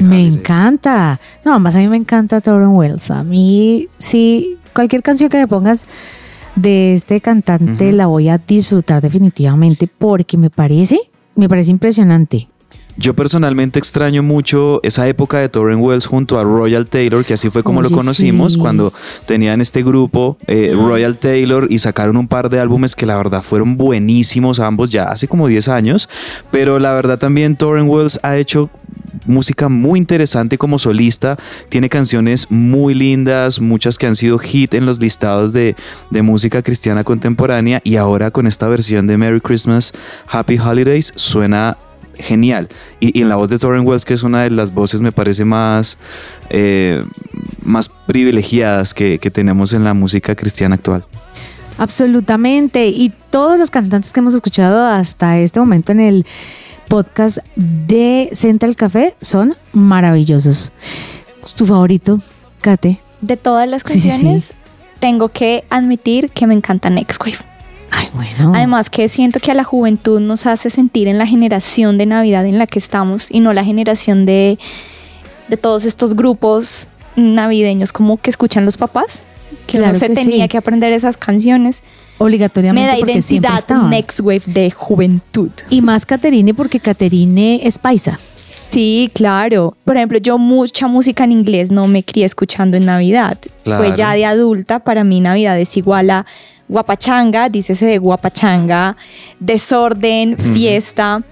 Me 0.00 0.26
encanta. 0.26 1.18
No, 1.46 1.52
además 1.52 1.76
a 1.76 1.78
mí 1.78 1.88
me 1.88 1.96
encanta 1.96 2.42
Torren 2.42 2.76
Wells. 2.76 3.10
A 3.10 3.24
mí, 3.24 3.88
sí, 3.96 4.58
cualquier 4.74 5.02
canción 5.02 5.30
que 5.30 5.38
me 5.38 5.48
pongas 5.48 5.86
de 6.56 6.94
este 6.94 7.20
cantante 7.20 7.92
la 7.92 8.06
voy 8.06 8.28
a 8.28 8.38
disfrutar 8.38 9.02
definitivamente 9.02 9.86
porque 9.86 10.36
me 10.36 10.50
parece, 10.50 10.98
me 11.34 11.48
parece 11.48 11.70
impresionante. 11.70 12.48
Yo 12.98 13.14
personalmente 13.14 13.78
extraño 13.78 14.22
mucho 14.22 14.80
esa 14.82 15.06
época 15.06 15.38
de 15.38 15.48
Torren 15.48 15.80
Wells 15.80 16.06
junto 16.06 16.38
a 16.38 16.44
Royal 16.44 16.86
Taylor, 16.86 17.24
que 17.24 17.34
así 17.34 17.50
fue 17.50 17.62
como 17.62 17.82
lo 17.82 17.90
conocimos 17.90 18.54
sí. 18.54 18.58
cuando 18.58 18.92
tenían 19.26 19.60
este 19.60 19.82
grupo 19.82 20.38
eh, 20.46 20.72
Royal 20.74 21.18
Taylor 21.18 21.66
y 21.70 21.78
sacaron 21.78 22.16
un 22.16 22.26
par 22.26 22.48
de 22.48 22.58
álbumes 22.58 22.96
que 22.96 23.04
la 23.04 23.16
verdad 23.16 23.42
fueron 23.42 23.76
buenísimos 23.76 24.60
ambos 24.60 24.90
ya 24.90 25.04
hace 25.04 25.28
como 25.28 25.46
10 25.46 25.68
años, 25.68 26.08
pero 26.50 26.78
la 26.78 26.94
verdad 26.94 27.18
también 27.18 27.56
Torren 27.56 27.86
Wells 27.88 28.18
ha 28.22 28.38
hecho 28.38 28.70
música 29.26 29.68
muy 29.68 29.98
interesante 29.98 30.56
como 30.56 30.78
solista, 30.78 31.36
tiene 31.68 31.88
canciones 31.88 32.50
muy 32.50 32.94
lindas, 32.94 33.60
muchas 33.60 33.98
que 33.98 34.06
han 34.06 34.16
sido 34.16 34.38
hit 34.38 34.74
en 34.74 34.86
los 34.86 35.00
listados 35.00 35.52
de, 35.52 35.76
de 36.10 36.22
música 36.22 36.62
cristiana 36.62 37.04
contemporánea. 37.04 37.80
Y 37.84 37.96
ahora 37.96 38.30
con 38.30 38.46
esta 38.46 38.68
versión 38.68 39.06
de 39.06 39.18
Merry 39.18 39.40
Christmas, 39.40 39.92
Happy 40.28 40.58
Holidays 40.58 41.12
suena 41.16 41.76
genial. 42.18 42.68
Y, 43.00 43.18
y 43.18 43.22
en 43.22 43.28
la 43.28 43.36
voz 43.36 43.50
de 43.50 43.58
Torren 43.58 43.86
Wells, 43.86 44.04
que 44.04 44.14
es 44.14 44.22
una 44.22 44.42
de 44.42 44.50
las 44.50 44.72
voces, 44.72 45.00
me 45.00 45.12
parece 45.12 45.44
más, 45.44 45.98
eh, 46.50 47.02
más 47.64 47.88
privilegiadas 47.88 48.94
que, 48.94 49.18
que 49.18 49.30
tenemos 49.30 49.72
en 49.72 49.84
la 49.84 49.94
música 49.94 50.34
cristiana 50.34 50.74
actual. 50.76 51.04
Absolutamente. 51.78 52.88
Y 52.88 53.12
todos 53.30 53.58
los 53.58 53.70
cantantes 53.70 54.12
que 54.12 54.20
hemos 54.20 54.34
escuchado 54.34 54.84
hasta 54.86 55.38
este 55.38 55.60
momento 55.60 55.92
en 55.92 56.00
el 56.00 56.26
podcast 56.88 57.38
de 57.56 58.30
Central 58.32 58.76
Café 58.76 59.14
son 59.20 59.56
maravillosos. 59.72 60.72
¿Tu 61.56 61.66
favorito, 61.66 62.20
Kate? 62.60 63.00
De 63.20 63.36
todas 63.36 63.68
las 63.68 63.82
Sí, 63.84 63.94
sí, 63.94 64.00
sí. 64.00 64.08
canciones, 64.10 64.54
tengo 65.00 65.28
que 65.28 65.64
admitir 65.70 66.30
que 66.30 66.46
me 66.46 66.54
encanta 66.54 66.90
Next 66.90 67.20
Wave. 67.20 67.38
Ay, 67.90 68.08
bueno. 68.14 68.52
Además 68.54 68.90
que 68.90 69.08
siento 69.08 69.40
que 69.40 69.50
a 69.50 69.54
la 69.54 69.64
juventud 69.64 70.20
nos 70.20 70.46
hace 70.46 70.70
sentir 70.70 71.08
en 71.08 71.18
la 71.18 71.26
generación 71.26 71.98
de 71.98 72.06
Navidad 72.06 72.46
en 72.46 72.58
la 72.58 72.66
que 72.66 72.78
estamos 72.78 73.30
y 73.30 73.40
no 73.40 73.52
la 73.52 73.64
generación 73.64 74.26
de, 74.26 74.58
de 75.48 75.56
todos 75.56 75.84
estos 75.84 76.14
grupos 76.14 76.88
navideños 77.16 77.92
como 77.92 78.18
que 78.18 78.30
escuchan 78.30 78.64
los 78.64 78.76
papás, 78.76 79.22
que 79.66 79.78
Claro 79.78 79.92
no 79.92 79.98
se 79.98 80.08
que 80.08 80.14
tenía 80.14 80.44
sí. 80.44 80.48
que 80.48 80.58
aprender 80.58 80.92
esas 80.92 81.16
canciones. 81.16 81.82
Obligatoriamente 82.18 82.86
Me 82.86 82.92
da 82.92 82.98
porque 82.98 83.20
siempre 83.20 83.48
identidad 83.48 83.58
estaban. 83.58 83.90
Next 83.90 84.20
Wave 84.20 84.42
de 84.46 84.70
juventud. 84.70 85.50
Y 85.68 85.82
más 85.82 86.06
Caterine 86.06 86.54
porque 86.54 86.80
Caterine 86.80 87.60
es 87.62 87.78
paisa. 87.78 88.18
Sí, 88.70 89.10
claro. 89.14 89.76
Por 89.84 89.96
ejemplo, 89.96 90.18
yo 90.18 90.38
mucha 90.38 90.86
música 90.88 91.24
en 91.24 91.32
inglés 91.32 91.70
no 91.70 91.86
me 91.86 92.02
crié 92.04 92.24
escuchando 92.24 92.76
en 92.76 92.86
Navidad. 92.86 93.38
Claro. 93.64 93.84
Fue 93.84 93.96
ya 93.96 94.12
de 94.14 94.24
adulta, 94.24 94.80
para 94.80 95.04
mí 95.04 95.20
Navidad 95.20 95.58
es 95.60 95.76
igual 95.76 96.10
a 96.10 96.26
guapachanga, 96.68 97.48
dícese 97.48 97.86
de 97.86 97.98
guapachanga, 97.98 98.96
desorden, 99.40 100.36
fiesta. 100.36 101.22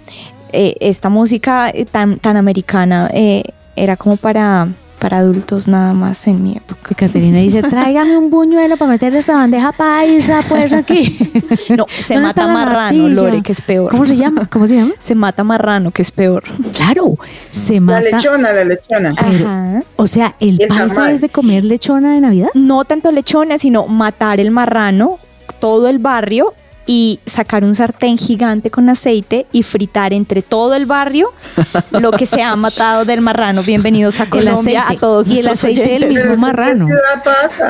Eh, 0.52 0.76
esta 0.80 1.08
música 1.08 1.70
eh, 1.70 1.84
tan, 1.84 2.18
tan 2.18 2.36
americana 2.36 3.10
eh, 3.12 3.42
era 3.74 3.96
como 3.96 4.16
para, 4.16 4.68
para 5.00 5.18
adultos 5.18 5.66
nada 5.66 5.92
más 5.94 6.28
en 6.28 6.44
mi 6.44 6.52
época. 6.56 6.80
Que 6.88 6.94
Caterina 6.94 7.38
dice, 7.40 7.60
tráigame 7.62 8.16
un 8.16 8.30
buñuelo 8.30 8.76
para 8.76 8.92
meterle 8.92 9.18
esta 9.18 9.34
bandeja 9.34 9.72
paisa, 9.72 10.42
pues 10.48 10.72
aquí. 10.72 11.18
No, 11.76 11.86
se 11.88 12.14
¿Dónde 12.14 12.28
mata 12.28 12.46
la 12.46 12.52
marrano? 12.52 13.08
Lore, 13.08 13.42
que 13.42 13.50
es 13.52 13.60
peor. 13.62 13.90
¿Cómo 13.90 14.04
se 14.04 14.16
llama? 14.16 14.46
¿Cómo 14.52 14.66
se 14.66 14.76
llama? 14.76 14.92
Se 15.00 15.14
mata 15.14 15.42
marrano, 15.42 15.90
que 15.90 16.02
es 16.02 16.10
peor. 16.12 16.44
Claro, 16.74 17.14
se 17.48 17.74
La 17.74 17.80
mata. 17.80 18.00
lechona, 18.02 18.52
la 18.52 18.64
lechona. 18.64 19.14
Pero, 19.18 19.48
Ajá. 19.48 19.82
o 19.96 20.06
sea, 20.06 20.34
el 20.40 20.60
El 20.60 20.68
paisa 20.68 20.94
tamal. 20.94 21.12
es 21.14 21.20
de 21.20 21.30
comer 21.30 21.64
lechona 21.64 22.14
de 22.14 22.20
Navidad. 22.20 22.48
no 22.54 22.84
tanto 22.84 23.10
lechones, 23.10 23.62
sino 23.62 23.86
matar 23.88 24.38
el 24.40 24.50
marrano, 24.50 25.18
todo 25.60 25.88
el 25.88 25.98
barrio 25.98 26.54
y 26.86 27.20
sacar 27.26 27.64
un 27.64 27.74
sartén 27.74 28.18
gigante 28.18 28.70
con 28.70 28.88
aceite 28.88 29.46
y 29.52 29.62
fritar 29.62 30.12
entre 30.12 30.42
todo 30.42 30.74
el 30.74 30.86
barrio 30.86 31.32
lo 31.90 32.10
que 32.10 32.26
se 32.26 32.42
ha 32.42 32.54
matado 32.56 33.04
del 33.04 33.20
marrano. 33.20 33.62
Bienvenidos 33.62 34.20
a 34.20 34.26
Colombia 34.28 34.82
aceite. 34.82 34.96
a 34.96 35.00
todos 35.00 35.26
Y 35.28 35.40
el 35.40 35.48
aceite 35.48 35.82
del 35.82 36.08
mismo 36.08 36.20
Pero 36.24 36.32
¿en 36.34 36.36
qué 36.36 36.40
marrano. 36.40 36.86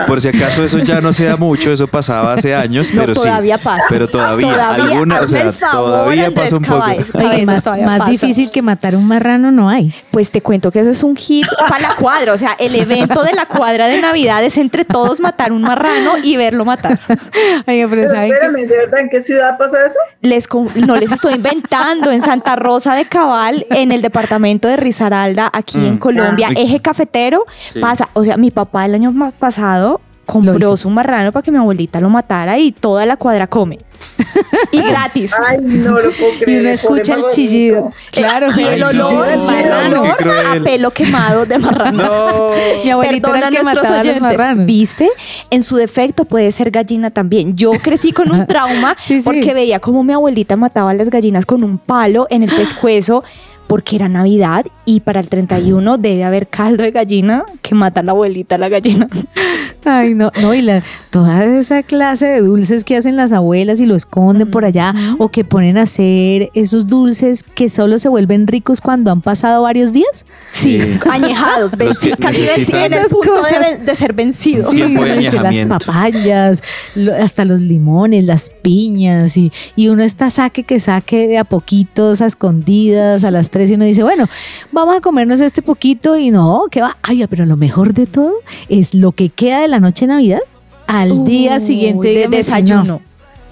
Por 0.06 0.20
si 0.20 0.28
acaso 0.28 0.64
eso 0.64 0.78
ya 0.78 1.00
no 1.00 1.12
se 1.12 1.24
da 1.24 1.36
mucho, 1.38 1.72
eso 1.72 1.86
pasaba 1.86 2.34
hace 2.34 2.54
años, 2.54 2.92
No, 2.92 3.02
pero 3.02 3.14
sí. 3.14 3.22
todavía 3.22 3.58
pasa. 3.58 3.86
Pero 3.88 4.08
todavía, 4.08 4.52
Todavía, 4.52 4.84
alguna, 4.84 5.20
o 5.20 5.28
sea, 5.28 5.52
todavía 5.52 6.30
pasa 6.34 6.56
un 6.56 6.64
poco. 6.64 6.84
Oye, 7.14 7.46
más, 7.46 7.64
todavía 7.64 7.86
más 7.86 7.98
pasa. 8.00 8.10
difícil 8.10 8.50
que 8.50 8.62
matar 8.62 8.96
un 8.96 9.06
marrano 9.06 9.50
no 9.52 9.68
hay. 9.68 9.94
Pues 10.10 10.30
te 10.30 10.40
cuento 10.40 10.70
que 10.70 10.80
eso 10.80 10.90
es 10.90 11.02
un 11.02 11.16
hit 11.16 11.46
para 11.68 11.78
la 11.88 11.94
cuadra. 11.96 12.32
O 12.32 12.38
sea, 12.38 12.56
el 12.58 12.74
evento 12.74 13.22
de 13.22 13.32
la 13.32 13.46
cuadra 13.46 13.86
de 13.86 14.00
Navidad 14.00 14.42
es 14.44 14.56
entre 14.58 14.84
todos 14.84 15.20
matar 15.20 15.52
un 15.52 15.62
marrano 15.62 16.18
y 16.22 16.36
verlo 16.36 16.64
matar. 16.64 16.98
Oye, 17.66 17.86
pero 17.88 17.88
Pero 17.88 18.04
espérame, 18.04 18.56
¿de 18.56 18.66
verdad 18.66 19.03
en 19.04 19.10
qué 19.10 19.22
ciudad 19.22 19.56
pasa 19.56 19.84
eso? 19.86 19.98
Les 20.20 20.46
con- 20.48 20.68
no 20.86 20.96
les 20.96 21.12
estoy 21.12 21.34
inventando 21.40 22.10
en 22.10 22.20
Santa 22.20 22.56
Rosa 22.56 22.94
de 22.94 23.04
Cabal, 23.06 23.66
en 23.70 23.92
el 23.92 24.02
departamento 24.02 24.68
de 24.68 24.76
Risaralda, 24.76 25.48
aquí 25.52 25.78
en 25.86 25.94
Mm. 25.94 25.98
Colombia, 25.98 26.48
Ah. 26.50 26.54
eje 26.56 26.80
cafetero, 26.80 27.44
Sí. 27.72 27.80
pasa. 27.80 28.08
O 28.14 28.24
sea, 28.24 28.36
mi 28.36 28.50
papá 28.50 28.84
el 28.86 28.94
año 28.94 29.12
pasado 29.38 30.00
compró 30.24 30.76
su 30.76 30.90
marrano 30.90 31.32
para 31.32 31.42
que 31.42 31.50
mi 31.50 31.58
abuelita 31.58 32.00
lo 32.00 32.08
matara 32.10 32.58
y 32.58 32.72
toda 32.72 33.06
la 33.06 33.16
cuadra 33.16 33.46
come. 33.46 33.78
Y 34.72 34.80
gratis. 34.82 35.32
Ay, 35.46 35.58
no 35.62 35.92
lo 36.00 36.10
puedo 36.10 36.32
creer. 36.40 36.48
Y 36.48 36.60
uno 36.60 36.68
escucha 36.70 37.14
el 37.14 37.24
chillido. 37.30 37.90
Claro, 38.10 38.48
y 38.56 38.62
el 38.62 38.82
olor, 38.82 39.24
el 39.26 39.40
qué 39.40 40.12
cruel. 40.18 40.46
a 40.46 40.64
pelo 40.64 40.90
quemado 40.90 41.46
de 41.46 41.58
marrano. 41.58 42.02
No. 42.04 42.50
Mi 42.84 42.90
abuelito 42.90 43.30
Perdona 43.30 43.38
era 43.38 43.48
el 43.48 43.54
que 43.54 43.60
a 43.60 43.62
nuestros 43.62 43.84
mataba 43.84 43.94
a 44.00 44.04
los 44.04 44.08
oyentes. 44.16 44.22
marranos. 44.22 44.66
¿Viste? 44.66 45.08
En 45.50 45.62
su 45.62 45.76
defecto 45.76 46.24
puede 46.24 46.50
ser 46.52 46.70
gallina 46.70 47.10
también. 47.10 47.56
Yo 47.56 47.70
crecí 47.82 48.12
con 48.12 48.30
un 48.30 48.46
trauma 48.48 48.94
Sí, 48.98 49.20
sí. 49.20 49.24
porque 49.24 49.54
veía 49.54 49.78
como 49.78 50.02
mi 50.02 50.12
abuelita 50.12 50.56
mataba 50.56 50.90
a 50.90 50.94
las 50.94 51.08
gallinas 51.08 51.46
con 51.46 51.62
un 51.64 51.78
palo 51.78 52.26
en 52.30 52.42
el 52.42 52.50
pescuezo 52.50 53.24
porque 53.66 53.96
era 53.96 54.08
Navidad 54.08 54.66
y 54.84 55.00
para 55.00 55.20
el 55.20 55.28
31 55.28 55.98
debe 55.98 56.24
haber 56.24 56.46
caldo 56.48 56.84
de 56.84 56.90
gallina 56.90 57.44
que 57.62 57.74
mata 57.74 58.00
a 58.00 58.02
la 58.02 58.12
abuelita 58.12 58.56
a 58.56 58.58
la 58.58 58.68
gallina. 58.68 59.08
Ay, 59.86 60.14
no, 60.14 60.30
no, 60.40 60.54
y 60.54 60.62
la, 60.62 60.82
toda 61.10 61.44
esa 61.44 61.82
clase 61.82 62.26
de 62.26 62.40
dulces 62.40 62.84
que 62.84 62.96
hacen 62.96 63.16
las 63.16 63.32
abuelas 63.32 63.80
y 63.80 63.86
lo 63.86 63.94
esconden 63.94 64.50
por 64.50 64.64
allá, 64.64 64.94
o 65.18 65.28
que 65.28 65.44
ponen 65.44 65.76
a 65.76 65.82
hacer 65.82 66.50
esos 66.54 66.86
dulces 66.86 67.44
que 67.44 67.68
solo 67.68 67.98
se 67.98 68.08
vuelven 68.08 68.46
ricos 68.46 68.80
cuando 68.80 69.10
han 69.10 69.20
pasado 69.20 69.62
varios 69.62 69.92
días. 69.92 70.24
Sí. 70.52 70.78
Añejados, 71.10 71.72
casi 72.18 72.44
Esas 72.44 73.08
punto 73.10 73.42
de, 73.84 73.94
ser 73.94 74.14
vencidos. 74.14 74.70
Sí. 74.70 74.94
Las 74.94 75.56
papayas, 75.66 76.62
lo- 76.94 77.14
hasta 77.14 77.44
los 77.44 77.60
limones, 77.60 78.24
las 78.24 78.48
piñas, 78.48 79.36
y, 79.36 79.52
y 79.76 79.88
uno 79.88 80.02
está 80.02 80.30
saque 80.30 80.62
que 80.62 80.80
saque 80.80 81.28
de 81.28 81.38
a 81.38 81.44
poquitos, 81.44 82.22
a 82.22 82.26
escondidas, 82.26 83.22
a 83.24 83.30
las 83.30 83.50
tres, 83.50 83.70
y 83.70 83.74
uno 83.74 83.84
dice, 83.84 84.02
bueno, 84.02 84.28
vamos 84.74 84.96
a 84.96 85.00
comernos 85.00 85.40
este 85.40 85.62
poquito, 85.62 86.16
y 86.16 86.30
no, 86.30 86.64
¿qué 86.70 86.80
va? 86.80 86.96
Ay, 87.02 87.26
pero 87.28 87.46
lo 87.46 87.56
mejor 87.56 87.94
de 87.94 88.06
todo 88.06 88.34
es 88.68 88.92
lo 88.94 89.12
que 89.12 89.30
queda 89.30 89.60
de 89.60 89.68
la 89.68 89.80
noche 89.80 90.06
de 90.06 90.12
Navidad 90.12 90.40
al 90.86 91.24
día 91.24 91.60
siguiente 91.60 92.08
de 92.08 92.14
dígame 92.28 92.42
si 92.42 92.62
no. 92.62 93.00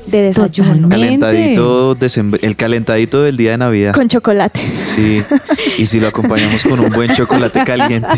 Desayuno. 0.06 0.10
de 0.10 0.22
desayuno. 0.22 0.88
Totalmente. 0.88 1.20
Calentadito, 1.26 1.96
el 2.42 2.56
calentadito 2.56 3.22
del 3.22 3.36
día 3.36 3.52
de 3.52 3.58
Navidad. 3.58 3.94
Con 3.94 4.08
chocolate. 4.08 4.60
Sí, 4.78 5.22
y 5.78 5.86
si 5.86 6.00
lo 6.00 6.08
acompañamos 6.08 6.62
con 6.64 6.80
un 6.80 6.90
buen 6.90 7.12
chocolate 7.14 7.64
caliente. 7.64 8.08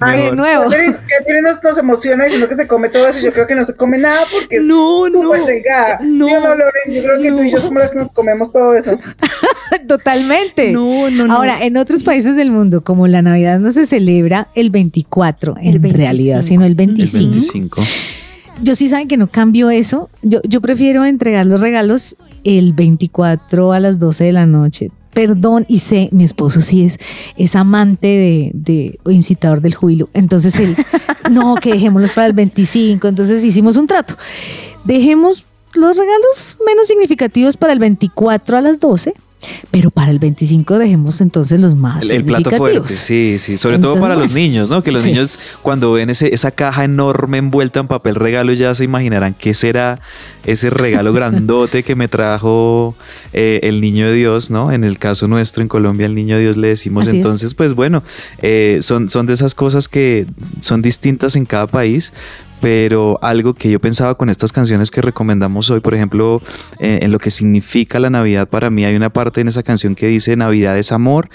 Ay, 0.00 0.22
de 0.30 0.32
nuevo. 0.36 0.64
Catherine, 0.64 1.42
nos, 1.42 1.62
nos 1.62 1.78
emociona 1.78 2.24
diciendo 2.24 2.48
que 2.48 2.54
se 2.54 2.66
come 2.66 2.88
todo 2.88 3.08
eso. 3.08 3.20
Yo 3.20 3.32
creo 3.32 3.46
que 3.46 3.54
no 3.54 3.64
se 3.64 3.74
come 3.74 3.98
nada 3.98 4.22
porque 4.32 4.56
es 4.56 4.62
No, 4.64 5.08
no, 5.08 5.22
súper 5.22 5.44
delgada. 5.44 5.98
no, 6.02 6.26
¿Sí 6.26 6.32
o 6.34 6.40
no, 6.40 6.48
Loren? 6.54 6.92
Yo 6.92 7.02
creo 7.02 7.22
que 7.22 7.32
tú 7.32 7.42
y 7.42 7.50
yo 7.50 7.60
somos 7.60 7.78
las 7.80 7.92
que 7.92 7.98
nos 7.98 8.12
comemos 8.12 8.52
todo 8.52 8.74
eso. 8.74 8.98
Totalmente. 9.88 10.72
No, 10.72 11.10
no, 11.10 11.26
no. 11.26 11.34
Ahora, 11.34 11.64
en 11.64 11.76
otros 11.76 12.02
países 12.02 12.36
del 12.36 12.50
mundo, 12.50 12.82
como 12.82 13.06
la 13.06 13.22
Navidad 13.22 13.58
no 13.58 13.70
se 13.70 13.86
celebra 13.86 14.48
el 14.54 14.70
24 14.70 15.56
en 15.58 15.80
25. 15.80 15.96
realidad, 15.96 16.42
sino 16.42 16.64
el 16.64 16.72
El 16.72 16.74
25. 16.76 17.82
25. 18.56 18.64
Yo 18.64 18.74
sí 18.74 18.88
saben 18.88 19.08
que 19.08 19.16
no 19.16 19.28
cambio 19.28 19.70
eso. 19.70 20.08
Yo, 20.22 20.40
yo 20.44 20.60
prefiero 20.60 21.04
entregar 21.04 21.46
los 21.46 21.60
regalos 21.60 22.16
el 22.44 22.72
24 22.72 23.72
a 23.72 23.80
las 23.80 23.98
12 23.98 24.24
de 24.24 24.32
la 24.32 24.46
noche. 24.46 24.90
Perdón, 25.12 25.64
y 25.68 25.78
sé, 25.78 26.10
mi 26.12 26.24
esposo 26.24 26.60
sí 26.60 26.84
es, 26.84 26.98
es 27.36 27.56
amante 27.56 28.06
de, 28.06 28.50
de 28.52 28.98
o 29.04 29.10
incitador 29.10 29.62
del 29.62 29.74
júbilo. 29.74 30.10
Entonces 30.12 30.60
él, 30.60 30.76
no, 31.30 31.54
que 31.54 31.72
dejémoslos 31.72 32.12
para 32.12 32.26
el 32.26 32.34
25. 32.34 33.08
Entonces 33.08 33.42
hicimos 33.42 33.76
un 33.76 33.86
trato. 33.86 34.14
Dejemos 34.84 35.46
los 35.74 35.96
regalos 35.96 36.58
menos 36.66 36.86
significativos 36.86 37.56
para 37.56 37.72
el 37.72 37.78
24 37.78 38.56
a 38.56 38.60
las 38.60 38.78
12, 38.78 39.14
pero 39.70 39.90
para 39.90 40.10
el 40.10 40.18
25 40.18 40.78
dejemos 40.78 41.20
entonces 41.20 41.60
los 41.60 41.74
más 41.76 42.04
El, 42.04 42.16
el 42.18 42.24
plato 42.24 42.50
fuerte, 42.52 42.88
sí, 42.92 43.36
sí. 43.38 43.56
Sobre 43.58 43.78
todo 43.78 44.00
para 44.00 44.16
los 44.16 44.32
niños, 44.32 44.70
¿no? 44.70 44.82
Que 44.82 44.90
los 44.90 45.02
Sí. 45.02 45.10
niños 45.10 45.38
cuando 45.62 45.92
ven 45.92 46.10
ese, 46.10 46.34
esa 46.34 46.50
caja 46.50 46.84
enorme 46.84 47.38
envuelta 47.38 47.80
en 47.80 47.86
papel 47.86 48.14
regalo 48.14 48.52
ya 48.54 48.74
se 48.74 48.84
imaginarán 48.84 49.34
qué 49.34 49.52
será 49.54 50.00
ese 50.44 50.70
regalo 50.70 51.12
grandote 51.12 51.82
que 51.82 51.94
me 51.96 52.08
trajo 52.08 52.96
eh, 53.32 53.60
el 53.62 53.80
niño 53.80 54.06
de 54.06 54.14
Dios, 54.14 54.50
¿no? 54.50 54.72
En 54.72 54.84
el 54.84 54.98
caso 54.98 55.28
nuestro 55.28 55.62
en 55.62 55.68
Colombia, 55.68 56.06
el 56.06 56.14
niño 56.14 56.36
de 56.36 56.42
Dios 56.42 56.56
le 56.56 56.68
decimos. 56.68 57.06
Así 57.06 57.16
es. 57.16 57.20
Entonces, 57.22 57.54
pues 57.54 57.74
bueno, 57.74 58.02
eh, 58.38 58.78
son, 58.80 59.08
son 59.08 59.26
de 59.26 59.34
esas 59.34 59.54
cosas 59.54 59.88
que 59.88 60.26
son 60.60 60.82
distintas 60.82 61.36
en 61.36 61.44
cada 61.46 61.66
país. 61.66 62.12
Pero 62.60 63.18
algo 63.22 63.54
que 63.54 63.70
yo 63.70 63.80
pensaba 63.80 64.16
con 64.16 64.30
estas 64.30 64.52
canciones 64.52 64.90
que 64.90 65.00
recomendamos 65.00 65.70
hoy, 65.70 65.80
por 65.80 65.94
ejemplo, 65.94 66.40
eh, 66.78 67.00
en 67.02 67.12
lo 67.12 67.18
que 67.18 67.30
significa 67.30 68.00
la 68.00 68.10
Navidad 68.10 68.48
para 68.48 68.70
mí, 68.70 68.84
hay 68.84 68.96
una 68.96 69.10
parte 69.10 69.40
en 69.40 69.48
esa 69.48 69.62
canción 69.62 69.94
que 69.94 70.06
dice 70.06 70.36
Navidad 70.36 70.78
es 70.78 70.92
amor 70.92 71.28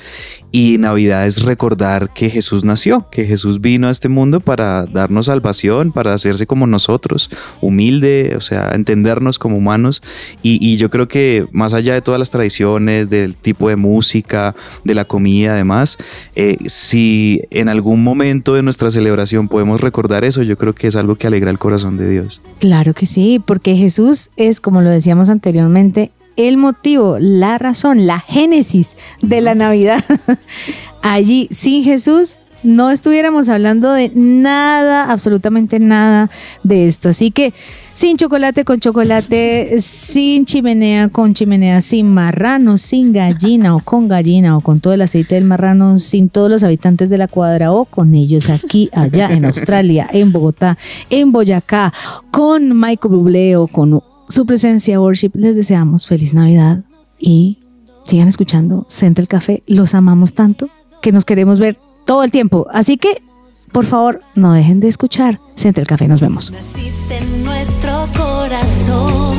y 0.52 0.78
Navidad 0.78 1.26
es 1.26 1.44
recordar 1.44 2.12
que 2.14 2.30
Jesús 2.30 2.66
nació, 2.66 3.08
que 3.10 3.26
Jesús 3.26 3.62
vino 3.62 3.88
a 3.88 3.92
este 3.92 4.10
mundo 4.10 4.42
para 4.42 4.86
darnos 4.86 5.28
salvación, 5.28 5.92
para 5.92 6.14
hacerse 6.14 6.46
como 6.46 6.68
nosotros, 6.68 7.30
humilde, 7.62 8.34
o 8.36 8.42
sea, 8.42 8.72
entendernos 8.74 9.40
como 9.40 9.58
humanos. 9.58 10.04
Y, 10.44 10.60
y 10.62 10.78
yo 10.78 10.90
creo 10.90 11.08
que 11.08 11.46
más 11.52 11.74
allá 11.74 11.94
de 11.94 12.02
todas 12.02 12.20
las 12.20 12.32
tradiciones, 12.32 13.10
del 13.10 13.36
tipo 13.36 13.70
de 13.70 13.76
música, 13.76 14.56
de 14.84 14.94
la 14.94 15.06
comida, 15.06 15.54
además, 15.54 15.98
eh, 16.36 16.58
si 16.66 17.42
en 17.50 17.70
algún 17.70 18.04
momento 18.04 18.54
de 18.54 18.64
nuestra 18.64 18.92
celebración 18.92 19.48
podemos 19.48 19.82
recordar 19.82 20.26
eso, 20.26 20.44
yo 20.44 20.58
creo 20.58 20.74
que 20.74 20.88
es 20.88 20.96
algo 20.96 21.11
que 21.16 21.28
alegra 21.28 21.52
el 21.52 21.60
corazón 21.60 21.98
de 21.98 22.10
Dios. 22.10 22.42
Claro 22.60 22.94
que 22.94 23.06
sí, 23.06 23.42
porque 23.44 23.76
Jesús 23.76 24.32
es, 24.38 24.60
como 24.60 24.82
lo 24.82 24.90
decíamos 24.90 25.30
anteriormente, 25.30 26.12
el 26.38 26.58
motivo, 26.58 27.18
la 27.20 27.58
razón, 27.58 28.08
la 28.08 28.20
génesis 28.20 28.96
de 29.22 29.42
la 29.42 29.56
Navidad. 29.56 30.04
Allí, 31.02 31.48
sin 31.52 31.84
Jesús, 31.84 32.38
no 32.64 32.92
estuviéramos 32.92 33.50
hablando 33.50 33.94
de 33.94 34.12
nada, 34.14 35.12
absolutamente 35.12 35.80
nada 35.80 36.30
de 36.64 36.86
esto. 36.86 37.10
Así 37.10 37.32
que 37.32 37.54
sin 37.94 38.18
chocolate 38.18 38.64
con 38.64 38.80
chocolate, 38.80 39.76
sin 39.80 40.46
chimenea 40.46 41.10
con 41.10 41.34
chimenea, 41.34 41.82
sin 41.82 42.12
marrano, 42.12 42.78
sin 42.78 43.12
gallina 43.14 43.76
o 43.76 43.80
con 43.80 44.08
gallina 44.08 44.58
o 44.58 44.62
con 44.62 44.80
todo 44.80 44.94
el 44.94 45.02
aceite 45.02 45.36
del 45.36 45.46
marrano, 45.46 45.98
sin 45.98 46.30
todos 46.30 46.50
los 46.50 46.64
habitantes 46.64 47.10
de 47.10 47.18
la 47.18 47.28
cuadra 47.28 47.74
o 47.74 47.86
con 47.86 48.16
ellos 48.16 48.50
aquí, 48.50 48.90
allá 48.94 49.30
en 49.32 49.46
Australia, 49.46 50.08
en 50.12 50.32
Bogotá, 50.32 50.78
en 51.10 51.32
Boyacá, 51.32 51.94
con 52.32 52.80
Michael 52.80 53.16
Bublé 53.16 53.56
o 53.58 53.68
con 53.68 54.02
su 54.30 54.46
presencia 54.46 55.00
worship, 55.02 55.32
les 55.34 55.56
deseamos 55.56 56.08
feliz 56.08 56.34
Navidad 56.34 56.84
y 57.20 57.60
sigan 58.06 58.30
escuchando 58.30 58.86
Central 58.88 59.28
Café. 59.28 59.64
Los 59.68 59.94
amamos 59.94 60.34
tanto 60.34 60.70
que 61.02 61.12
nos 61.12 61.26
queremos 61.26 61.60
ver 61.60 61.78
todo 62.12 62.24
el 62.24 62.32
tiempo. 62.32 62.68
Así 62.74 62.98
que, 62.98 63.24
por 63.72 63.86
favor, 63.86 64.20
no 64.36 64.52
dejen 64.52 64.82
de 64.82 64.90
escuchar 64.90 65.40
Central 65.56 65.88
Café. 65.88 66.10
Nos 66.10 66.20
vemos. 66.20 66.52
Naciste 66.52 67.20
en 67.20 67.46
nuestro 67.46 68.06
corazón, 68.18 69.38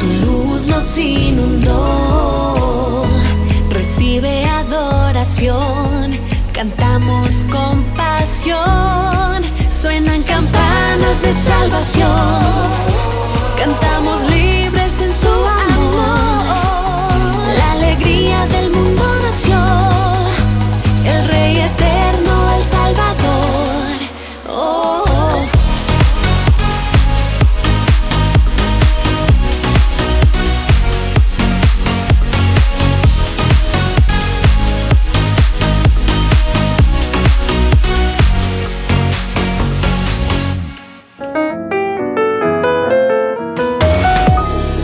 tu 0.00 0.06
luz 0.26 0.66
nos 0.66 0.98
inundó. 0.98 2.56
Recibe 3.68 4.44
adoración, 4.46 6.10
cantamos 6.52 7.28
con 7.52 7.84
pasión. 7.94 9.44
Suenan 9.80 10.24
campanas 10.24 11.22
de 11.22 11.32
salvación, 11.34 12.66
cantamos 13.56 14.22
libres 14.28 15.00
en 15.00 15.12
su 15.12 15.28
amor. 15.68 16.50
La 17.58 17.72
alegría 17.74 18.44
del 18.46 18.70
mundo 18.72 18.79